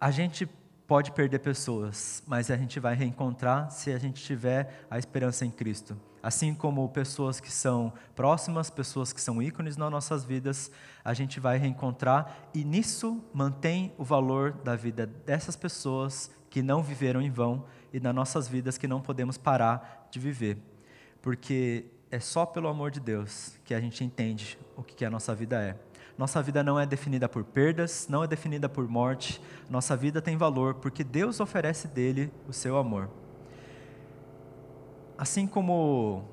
A 0.00 0.10
gente 0.10 0.46
pode 0.86 1.10
perder 1.12 1.38
pessoas, 1.38 2.22
mas 2.26 2.50
a 2.50 2.56
gente 2.56 2.78
vai 2.78 2.94
reencontrar 2.94 3.70
se 3.70 3.90
a 3.90 3.98
gente 3.98 4.22
tiver 4.22 4.84
a 4.90 4.98
esperança 4.98 5.44
em 5.46 5.50
Cristo 5.50 5.96
assim 6.22 6.54
como 6.54 6.88
pessoas 6.88 7.40
que 7.40 7.50
são 7.50 7.92
próximas, 8.14 8.70
pessoas 8.70 9.12
que 9.12 9.20
são 9.20 9.42
ícones 9.42 9.76
nas 9.76 9.90
nossas 9.90 10.24
vidas, 10.24 10.70
a 11.04 11.12
gente 11.12 11.40
vai 11.40 11.58
reencontrar 11.58 12.48
e 12.54 12.64
nisso 12.64 13.22
mantém 13.34 13.92
o 13.98 14.04
valor 14.04 14.52
da 14.52 14.76
vida 14.76 15.06
dessas 15.06 15.56
pessoas 15.56 16.30
que 16.48 16.62
não 16.62 16.82
viveram 16.82 17.20
em 17.20 17.30
vão 17.30 17.64
e 17.92 17.98
nas 17.98 18.14
nossas 18.14 18.46
vidas 18.46 18.78
que 18.78 18.86
não 18.86 19.00
podemos 19.00 19.36
parar 19.36 20.06
de 20.10 20.20
viver. 20.20 20.58
Porque 21.20 21.86
é 22.12 22.20
só 22.20 22.44
pelo 22.44 22.68
amor 22.68 22.90
de 22.90 23.00
Deus 23.00 23.58
que 23.64 23.72
a 23.72 23.80
gente 23.80 24.04
entende 24.04 24.58
o 24.76 24.82
que 24.82 25.02
a 25.02 25.08
nossa 25.08 25.34
vida 25.34 25.60
é. 25.62 25.74
Nossa 26.18 26.42
vida 26.42 26.62
não 26.62 26.78
é 26.78 26.84
definida 26.84 27.26
por 27.26 27.42
perdas, 27.42 28.06
não 28.06 28.22
é 28.22 28.26
definida 28.26 28.68
por 28.68 28.86
morte. 28.86 29.40
Nossa 29.70 29.96
vida 29.96 30.20
tem 30.20 30.36
valor 30.36 30.74
porque 30.74 31.02
Deus 31.02 31.40
oferece 31.40 31.88
dele 31.88 32.30
o 32.46 32.52
seu 32.52 32.76
amor. 32.76 33.08
Assim 35.16 35.46
como 35.46 36.28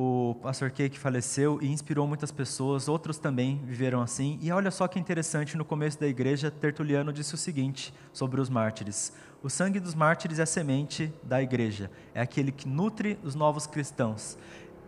o 0.00 0.36
pastor 0.36 0.70
Kay 0.70 0.88
que 0.88 0.96
faleceu 0.96 1.58
e 1.60 1.66
inspirou 1.66 2.06
muitas 2.06 2.30
pessoas, 2.30 2.86
outros 2.86 3.18
também 3.18 3.60
viveram 3.64 4.00
assim. 4.00 4.38
E 4.40 4.52
olha 4.52 4.70
só 4.70 4.86
que 4.86 4.96
interessante, 4.96 5.56
no 5.56 5.64
começo 5.64 5.98
da 5.98 6.06
igreja, 6.06 6.52
Tertuliano 6.52 7.12
disse 7.12 7.34
o 7.34 7.36
seguinte 7.36 7.92
sobre 8.12 8.40
os 8.40 8.48
mártires: 8.48 9.12
O 9.42 9.50
sangue 9.50 9.80
dos 9.80 9.96
mártires 9.96 10.38
é 10.38 10.44
a 10.44 10.46
semente 10.46 11.12
da 11.24 11.42
igreja, 11.42 11.90
é 12.14 12.20
aquele 12.20 12.52
que 12.52 12.68
nutre 12.68 13.18
os 13.24 13.34
novos 13.34 13.66
cristãos. 13.66 14.38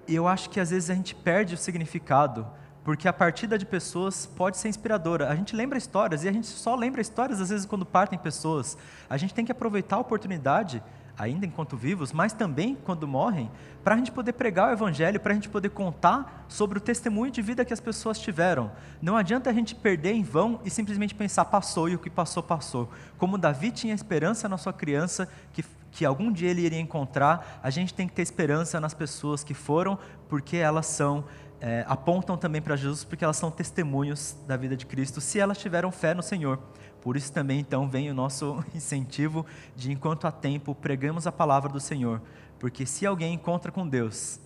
E 0.06 0.14
eu 0.14 0.28
acho 0.28 0.48
que 0.48 0.60
às 0.60 0.70
vezes 0.70 0.88
a 0.90 0.94
gente 0.94 1.12
perde 1.12 1.54
o 1.54 1.58
significado, 1.58 2.46
porque 2.84 3.08
a 3.08 3.12
partida 3.12 3.58
de 3.58 3.66
pessoas 3.66 4.26
pode 4.26 4.58
ser 4.58 4.68
inspiradora. 4.68 5.28
A 5.28 5.34
gente 5.34 5.56
lembra 5.56 5.76
histórias 5.76 6.22
e 6.22 6.28
a 6.28 6.32
gente 6.32 6.46
só 6.46 6.76
lembra 6.76 7.00
histórias 7.00 7.40
às 7.40 7.50
vezes 7.50 7.66
quando 7.66 7.84
partem 7.84 8.16
pessoas. 8.16 8.78
A 9.08 9.16
gente 9.16 9.34
tem 9.34 9.44
que 9.44 9.50
aproveitar 9.50 9.96
a 9.96 10.00
oportunidade 10.00 10.80
ainda 11.20 11.44
enquanto 11.44 11.76
vivos, 11.76 12.12
mas 12.12 12.32
também 12.32 12.74
quando 12.74 13.06
morrem, 13.06 13.50
para 13.84 13.94
a 13.94 13.98
gente 13.98 14.10
poder 14.10 14.32
pregar 14.32 14.70
o 14.70 14.72
Evangelho, 14.72 15.20
para 15.20 15.32
a 15.32 15.34
gente 15.34 15.50
poder 15.50 15.68
contar 15.68 16.46
sobre 16.48 16.78
o 16.78 16.80
testemunho 16.80 17.30
de 17.30 17.42
vida 17.42 17.62
que 17.62 17.74
as 17.74 17.80
pessoas 17.80 18.18
tiveram. 18.18 18.70
Não 19.02 19.16
adianta 19.16 19.50
a 19.50 19.52
gente 19.52 19.74
perder 19.74 20.12
em 20.12 20.22
vão 20.22 20.60
e 20.64 20.70
simplesmente 20.70 21.14
pensar, 21.14 21.44
passou 21.44 21.90
e 21.90 21.94
o 21.94 21.98
que 21.98 22.08
passou, 22.08 22.42
passou. 22.42 22.90
Como 23.18 23.36
Davi 23.36 23.70
tinha 23.70 23.94
esperança 23.94 24.48
na 24.48 24.56
sua 24.56 24.72
criança, 24.72 25.28
que, 25.52 25.62
que 25.92 26.06
algum 26.06 26.32
dia 26.32 26.48
ele 26.50 26.62
iria 26.62 26.80
encontrar, 26.80 27.60
a 27.62 27.68
gente 27.68 27.92
tem 27.92 28.08
que 28.08 28.14
ter 28.14 28.22
esperança 28.22 28.80
nas 28.80 28.94
pessoas 28.94 29.44
que 29.44 29.52
foram, 29.52 29.98
porque 30.28 30.56
elas 30.56 30.86
são. 30.86 31.24
É, 31.62 31.84
apontam 31.86 32.38
também 32.38 32.62
para 32.62 32.74
Jesus, 32.74 33.04
porque 33.04 33.22
elas 33.22 33.36
são 33.36 33.50
testemunhos 33.50 34.34
da 34.46 34.56
vida 34.56 34.74
de 34.74 34.86
Cristo, 34.86 35.20
se 35.20 35.38
elas 35.38 35.58
tiveram 35.58 35.92
fé 35.92 36.14
no 36.14 36.22
Senhor. 36.22 36.58
Por 37.00 37.16
isso 37.16 37.32
também 37.32 37.60
então 37.60 37.88
vem 37.88 38.10
o 38.10 38.14
nosso 38.14 38.62
incentivo 38.74 39.46
de 39.74 39.90
enquanto 39.90 40.26
há 40.26 40.32
tempo 40.32 40.74
pregamos 40.74 41.26
a 41.26 41.32
palavra 41.32 41.70
do 41.70 41.80
Senhor, 41.80 42.20
porque 42.58 42.84
se 42.84 43.06
alguém 43.06 43.34
encontra 43.34 43.72
com 43.72 43.88
Deus, 43.88 44.40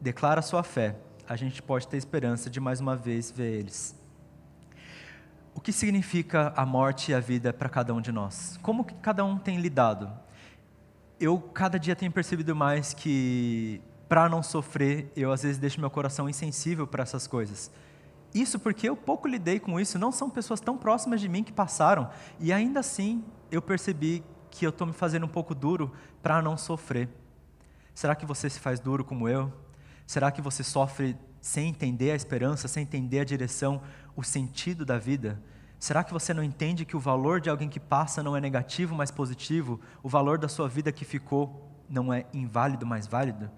declara 0.00 0.42
sua 0.42 0.62
fé, 0.62 0.96
a 1.28 1.36
gente 1.36 1.62
pode 1.62 1.86
ter 1.86 1.96
esperança 1.96 2.48
de 2.48 2.60
mais 2.60 2.80
uma 2.80 2.96
vez 2.96 3.30
ver 3.30 3.58
eles. 3.58 3.94
O 5.54 5.60
que 5.60 5.72
significa 5.72 6.52
a 6.56 6.64
morte 6.64 7.10
e 7.10 7.14
a 7.14 7.20
vida 7.20 7.52
para 7.52 7.68
cada 7.68 7.92
um 7.92 8.00
de 8.00 8.12
nós? 8.12 8.58
Como 8.62 8.84
que 8.84 8.94
cada 8.94 9.24
um 9.24 9.36
tem 9.36 9.60
lidado? 9.60 10.10
Eu 11.18 11.38
cada 11.40 11.78
dia 11.78 11.96
tenho 11.96 12.12
percebido 12.12 12.54
mais 12.54 12.94
que 12.94 13.82
para 14.08 14.28
não 14.28 14.42
sofrer, 14.42 15.12
eu 15.14 15.30
às 15.30 15.42
vezes 15.42 15.58
deixo 15.58 15.80
meu 15.80 15.90
coração 15.90 16.28
insensível 16.28 16.86
para 16.86 17.02
essas 17.02 17.26
coisas. 17.26 17.70
Isso 18.34 18.58
porque 18.58 18.88
eu 18.88 18.96
pouco 18.96 19.26
lidei 19.26 19.58
com 19.58 19.80
isso, 19.80 19.98
não 19.98 20.12
são 20.12 20.28
pessoas 20.28 20.60
tão 20.60 20.76
próximas 20.76 21.20
de 21.20 21.28
mim 21.28 21.42
que 21.42 21.52
passaram, 21.52 22.10
e 22.38 22.52
ainda 22.52 22.80
assim 22.80 23.24
eu 23.50 23.62
percebi 23.62 24.22
que 24.50 24.66
eu 24.66 24.70
estou 24.70 24.86
me 24.86 24.92
fazendo 24.92 25.26
um 25.26 25.28
pouco 25.28 25.54
duro 25.54 25.92
para 26.22 26.42
não 26.42 26.56
sofrer. 26.56 27.08
Será 27.94 28.14
que 28.14 28.26
você 28.26 28.48
se 28.48 28.60
faz 28.60 28.78
duro 28.78 29.04
como 29.04 29.28
eu? 29.28 29.52
Será 30.06 30.30
que 30.30 30.40
você 30.40 30.62
sofre 30.62 31.16
sem 31.40 31.68
entender 31.68 32.10
a 32.10 32.14
esperança, 32.14 32.68
sem 32.68 32.82
entender 32.82 33.20
a 33.20 33.24
direção, 33.24 33.82
o 34.14 34.22
sentido 34.22 34.84
da 34.84 34.98
vida? 34.98 35.42
Será 35.78 36.02
que 36.02 36.12
você 36.12 36.34
não 36.34 36.42
entende 36.42 36.84
que 36.84 36.96
o 36.96 37.00
valor 37.00 37.40
de 37.40 37.48
alguém 37.48 37.68
que 37.68 37.78
passa 37.78 38.22
não 38.22 38.36
é 38.36 38.40
negativo, 38.40 38.94
mas 38.94 39.10
positivo? 39.10 39.80
O 40.02 40.08
valor 40.08 40.38
da 40.38 40.48
sua 40.48 40.68
vida 40.68 40.90
que 40.90 41.04
ficou 41.04 41.70
não 41.88 42.12
é 42.12 42.26
inválido, 42.32 42.84
mas 42.84 43.06
válido? 43.06 43.50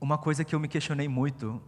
Uma 0.00 0.18
coisa 0.18 0.44
que 0.44 0.54
eu 0.54 0.60
me 0.60 0.68
questionei 0.68 1.08
muito 1.08 1.60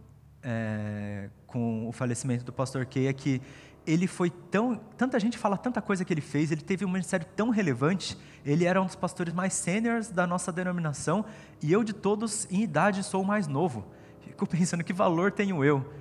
é, 0.43 1.29
com 1.45 1.87
o 1.87 1.91
falecimento 1.91 2.43
do 2.43 2.51
pastor 2.51 2.85
Key 2.85 3.07
é 3.07 3.13
que 3.13 3.41
ele 3.85 4.07
foi 4.07 4.29
tão. 4.29 4.75
Tanta 4.97 5.19
gente 5.19 5.37
fala 5.37 5.57
tanta 5.57 5.81
coisa 5.81 6.05
que 6.05 6.13
ele 6.13 6.21
fez, 6.21 6.51
ele 6.51 6.61
teve 6.61 6.85
um 6.85 6.89
ministério 6.89 7.25
tão 7.35 7.49
relevante, 7.49 8.17
ele 8.45 8.65
era 8.65 8.81
um 8.81 8.85
dos 8.85 8.95
pastores 8.95 9.33
mais 9.33 9.53
seniors 9.53 10.09
da 10.09 10.27
nossa 10.27 10.51
denominação, 10.51 11.25
e 11.61 11.71
eu, 11.71 11.83
de 11.83 11.93
todos, 11.93 12.47
em 12.51 12.61
idade, 12.61 13.03
sou 13.03 13.21
o 13.21 13.25
mais 13.25 13.47
novo. 13.47 13.85
Fico 14.21 14.45
pensando 14.47 14.83
que 14.83 14.93
valor 14.93 15.31
tenho 15.31 15.63
eu. 15.63 15.93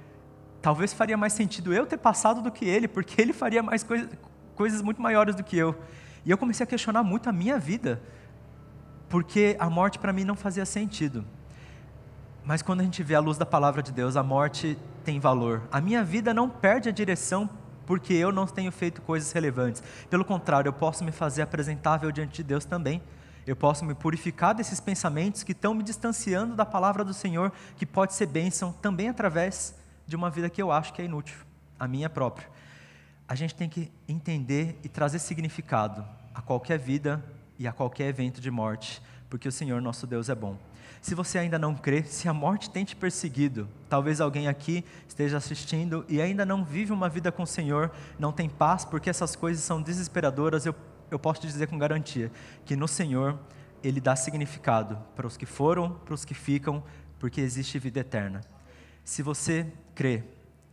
Talvez 0.61 0.92
faria 0.92 1.16
mais 1.16 1.33
sentido 1.33 1.72
eu 1.72 1.87
ter 1.87 1.96
passado 1.96 2.42
do 2.42 2.50
que 2.50 2.66
ele, 2.66 2.87
porque 2.87 3.20
ele 3.20 3.33
faria 3.33 3.62
mais 3.62 3.83
coisa, 3.83 4.11
coisas 4.55 4.83
muito 4.83 5.00
maiores 5.00 5.35
do 5.35 5.42
que 5.42 5.57
eu. 5.57 5.74
E 6.24 6.31
eu 6.31 6.37
comecei 6.37 6.64
a 6.64 6.66
questionar 6.66 7.03
muito 7.03 7.31
a 7.31 7.33
minha 7.33 7.59
vida, 7.59 8.03
porque 9.09 9.57
a 9.59 9.70
morte 9.70 9.98
para 9.98 10.12
mim 10.12 10.24
não 10.24 10.37
fazia 10.37 10.66
sentido. 10.66 11.24
Mas 12.44 12.62
quando 12.62 12.81
a 12.81 12.85
gente 12.85 13.03
vê 13.03 13.14
a 13.14 13.20
luz 13.20 13.37
da 13.38 13.46
palavra 13.46 13.83
de 13.83 13.92
Deus, 13.92 14.16
a 14.16 14.22
morte 14.22 14.76
tem 15.05 15.20
valor. 15.20 15.62
A 15.70 15.81
minha 15.81 16.03
vida 16.03 16.33
não 16.33 16.48
perde 16.48 16.88
a 16.88 16.92
direção 16.92 17.48
porque 17.87 18.14
eu 18.14 18.31
não 18.31 18.46
tenho 18.46 18.70
feito 18.70 19.03
coisas 19.03 19.33
relevantes. 19.33 19.83
Pelo 20.09 20.24
contrário, 20.24 20.68
eu 20.68 20.72
posso 20.72 21.05
me 21.05 21.11
fazer 21.11 21.42
apresentável 21.42 22.11
diante 22.12 22.37
de 22.37 22.44
Deus 22.44 22.64
também. 22.64 23.03
Eu 23.46 23.57
posso 23.57 23.85
me 23.85 23.94
purificar 23.94 24.55
desses 24.55 24.79
pensamentos 24.79 25.42
que 25.42 25.53
estão 25.53 25.74
me 25.74 25.83
distanciando 25.83 26.55
da 26.55 26.64
palavra 26.64 27.05
do 27.05 27.12
Senhor, 27.12 27.53
que 27.76 27.85
pode 27.85 28.14
ser 28.14 28.26
bênção 28.26 28.72
também 28.72 29.09
através 29.09 29.74
de 30.07 30.14
uma 30.14 30.31
vida 30.31 30.48
que 30.48 30.62
eu 30.62 30.70
acho 30.70 30.92
que 30.92 31.03
é 31.03 31.05
inútil, 31.05 31.38
a 31.79 31.88
minha 31.88 32.09
própria. 32.09 32.48
A 33.26 33.35
gente 33.35 33.55
tem 33.55 33.68
que 33.68 33.90
entender 34.09 34.79
e 34.85 34.88
trazer 34.88 35.18
significado 35.18 36.05
a 36.35 36.40
qualquer 36.40 36.79
vida 36.79 37.24
e 37.59 37.66
a 37.66 37.72
qualquer 37.72 38.09
evento 38.09 38.40
de 38.40 38.50
morte, 38.50 39.03
porque 39.29 39.48
o 39.48 39.53
Senhor 39.53 39.81
nosso 39.81 40.07
Deus 40.07 40.29
é 40.29 40.35
bom. 40.35 40.57
Se 41.00 41.14
você 41.14 41.38
ainda 41.38 41.58
não 41.58 41.74
crê, 41.74 42.02
se 42.02 42.28
a 42.28 42.34
morte 42.34 42.68
tem 42.68 42.84
te 42.84 42.94
perseguido, 42.94 43.68
talvez 43.88 44.20
alguém 44.20 44.48
aqui 44.48 44.84
esteja 45.08 45.38
assistindo 45.38 46.04
e 46.08 46.20
ainda 46.20 46.44
não 46.44 46.62
vive 46.62 46.92
uma 46.92 47.08
vida 47.08 47.32
com 47.32 47.42
o 47.42 47.46
Senhor, 47.46 47.90
não 48.18 48.32
tem 48.32 48.50
paz, 48.50 48.84
porque 48.84 49.08
essas 49.08 49.34
coisas 49.34 49.64
são 49.64 49.80
desesperadoras, 49.80 50.66
eu, 50.66 50.74
eu 51.10 51.18
posso 51.18 51.40
te 51.40 51.46
dizer 51.46 51.68
com 51.68 51.78
garantia 51.78 52.30
que 52.66 52.76
no 52.76 52.86
Senhor 52.86 53.38
Ele 53.82 53.98
dá 53.98 54.14
significado 54.14 54.98
para 55.16 55.26
os 55.26 55.38
que 55.38 55.46
foram, 55.46 55.92
para 56.04 56.12
os 56.12 56.24
que 56.24 56.34
ficam, 56.34 56.82
porque 57.18 57.40
existe 57.40 57.78
vida 57.78 58.00
eterna. 58.00 58.42
Se 59.02 59.22
você 59.22 59.66
crê, 59.94 60.22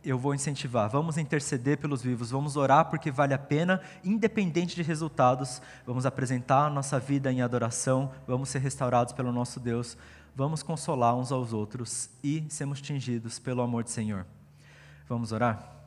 eu 0.04 0.18
vou 0.18 0.34
incentivar. 0.34 0.88
Vamos 0.88 1.18
interceder 1.18 1.78
pelos 1.78 2.02
vivos, 2.02 2.30
vamos 2.30 2.56
orar 2.56 2.86
porque 2.86 3.10
vale 3.10 3.34
a 3.34 3.38
pena, 3.38 3.80
independente 4.04 4.76
de 4.76 4.82
resultados. 4.82 5.60
Vamos 5.86 6.06
apresentar 6.06 6.66
a 6.66 6.70
nossa 6.70 6.98
vida 6.98 7.32
em 7.32 7.42
adoração, 7.42 8.12
vamos 8.26 8.48
ser 8.48 8.60
restaurados 8.60 9.12
pelo 9.12 9.32
nosso 9.32 9.58
Deus 9.58 9.96
vamos 10.38 10.62
consolar 10.62 11.16
uns 11.16 11.32
aos 11.32 11.52
outros 11.52 12.08
e 12.22 12.44
sermos 12.48 12.80
tingidos 12.80 13.40
pelo 13.40 13.60
amor 13.60 13.82
do 13.82 13.90
Senhor. 13.90 14.24
Vamos 15.08 15.32
orar? 15.32 15.77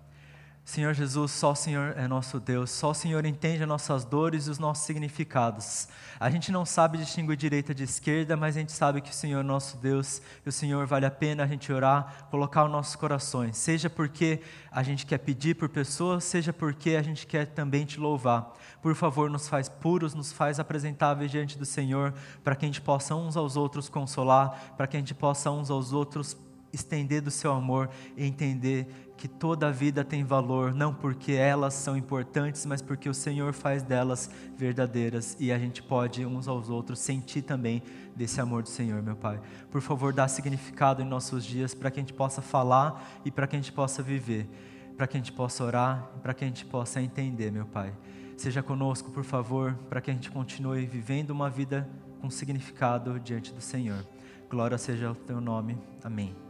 Senhor 0.63 0.93
Jesus, 0.93 1.31
só 1.31 1.51
o 1.51 1.55
Senhor 1.55 1.97
é 1.97 2.07
nosso 2.07 2.39
Deus, 2.39 2.69
só 2.69 2.91
o 2.91 2.93
Senhor 2.93 3.25
entende 3.25 3.63
as 3.63 3.67
nossas 3.67 4.05
dores 4.05 4.45
e 4.45 4.51
os 4.51 4.59
nossos 4.59 4.85
significados. 4.85 5.87
A 6.19 6.29
gente 6.29 6.51
não 6.51 6.65
sabe 6.65 6.99
distinguir 6.99 7.35
direita 7.35 7.73
de 7.73 7.83
esquerda, 7.83 8.37
mas 8.37 8.55
a 8.55 8.59
gente 8.59 8.71
sabe 8.71 9.01
que 9.01 9.09
o 9.09 9.13
Senhor 9.13 9.39
é 9.39 9.43
nosso 9.43 9.75
Deus 9.77 10.21
e 10.45 10.49
o 10.49 10.51
Senhor 10.51 10.85
vale 10.85 11.05
a 11.05 11.11
pena 11.11 11.43
a 11.43 11.47
gente 11.47 11.73
orar, 11.73 12.27
colocar 12.29 12.63
os 12.63 12.71
nossos 12.71 12.95
corações, 12.95 13.57
seja 13.57 13.89
porque 13.89 14.39
a 14.71 14.83
gente 14.83 15.05
quer 15.05 15.17
pedir 15.17 15.55
por 15.55 15.67
pessoas, 15.67 16.23
seja 16.23 16.53
porque 16.53 16.91
a 16.91 17.01
gente 17.01 17.25
quer 17.25 17.47
também 17.47 17.83
te 17.83 17.99
louvar. 17.99 18.53
Por 18.83 18.93
favor, 18.93 19.29
nos 19.31 19.49
faz 19.49 19.67
puros, 19.67 20.13
nos 20.13 20.31
faz 20.31 20.59
apresentáveis 20.59 21.31
diante 21.31 21.57
do 21.57 21.65
Senhor, 21.65 22.13
para 22.43 22.55
que 22.55 22.65
a 22.65 22.67
gente 22.67 22.81
possa 22.81 23.15
uns 23.15 23.35
aos 23.35 23.57
outros 23.57 23.89
consolar, 23.89 24.75
para 24.77 24.85
que 24.85 24.95
a 24.95 24.99
gente 24.99 25.15
possa 25.15 25.49
uns 25.49 25.71
aos 25.71 25.91
outros 25.91 26.37
estender 26.73 27.21
do 27.21 27.31
seu 27.31 27.51
amor 27.51 27.89
e 28.15 28.25
entender 28.25 28.87
que 29.17 29.27
toda 29.27 29.71
vida 29.71 30.03
tem 30.03 30.23
valor, 30.23 30.73
não 30.73 30.93
porque 30.93 31.33
elas 31.33 31.75
são 31.75 31.95
importantes, 31.95 32.65
mas 32.65 32.81
porque 32.81 33.07
o 33.07 33.13
Senhor 33.13 33.53
faz 33.53 33.83
delas 33.83 34.31
verdadeiras 34.57 35.37
e 35.39 35.51
a 35.51 35.59
gente 35.59 35.83
pode 35.83 36.25
uns 36.25 36.47
aos 36.47 36.69
outros 36.69 36.97
sentir 36.99 37.43
também 37.43 37.83
desse 38.15 38.41
amor 38.41 38.63
do 38.63 38.69
Senhor, 38.69 39.01
meu 39.03 39.15
Pai. 39.15 39.39
Por 39.69 39.79
favor, 39.79 40.11
dá 40.11 40.27
significado 40.27 41.03
em 41.03 41.05
nossos 41.05 41.45
dias 41.45 41.75
para 41.75 41.91
que 41.91 41.99
a 41.99 42.03
gente 42.03 42.13
possa 42.13 42.41
falar 42.41 43.21
e 43.23 43.29
para 43.29 43.45
que 43.45 43.55
a 43.55 43.59
gente 43.59 43.71
possa 43.71 44.01
viver, 44.01 44.49
para 44.97 45.05
que 45.05 45.17
a 45.17 45.19
gente 45.19 45.31
possa 45.31 45.63
orar, 45.63 46.09
para 46.23 46.33
que 46.33 46.43
a 46.43 46.47
gente 46.47 46.65
possa 46.65 46.99
entender, 46.99 47.51
meu 47.51 47.65
Pai. 47.65 47.93
Seja 48.35 48.63
conosco, 48.63 49.11
por 49.11 49.23
favor, 49.23 49.75
para 49.87 50.01
que 50.01 50.09
a 50.09 50.13
gente 50.15 50.31
continue 50.31 50.87
vivendo 50.87 51.29
uma 51.29 51.47
vida 51.47 51.87
com 52.19 52.29
significado 52.31 53.19
diante 53.19 53.53
do 53.53 53.61
Senhor. 53.61 54.03
Glória 54.49 54.79
seja 54.79 55.11
o 55.11 55.15
teu 55.15 55.39
nome. 55.39 55.77
Amém. 56.03 56.40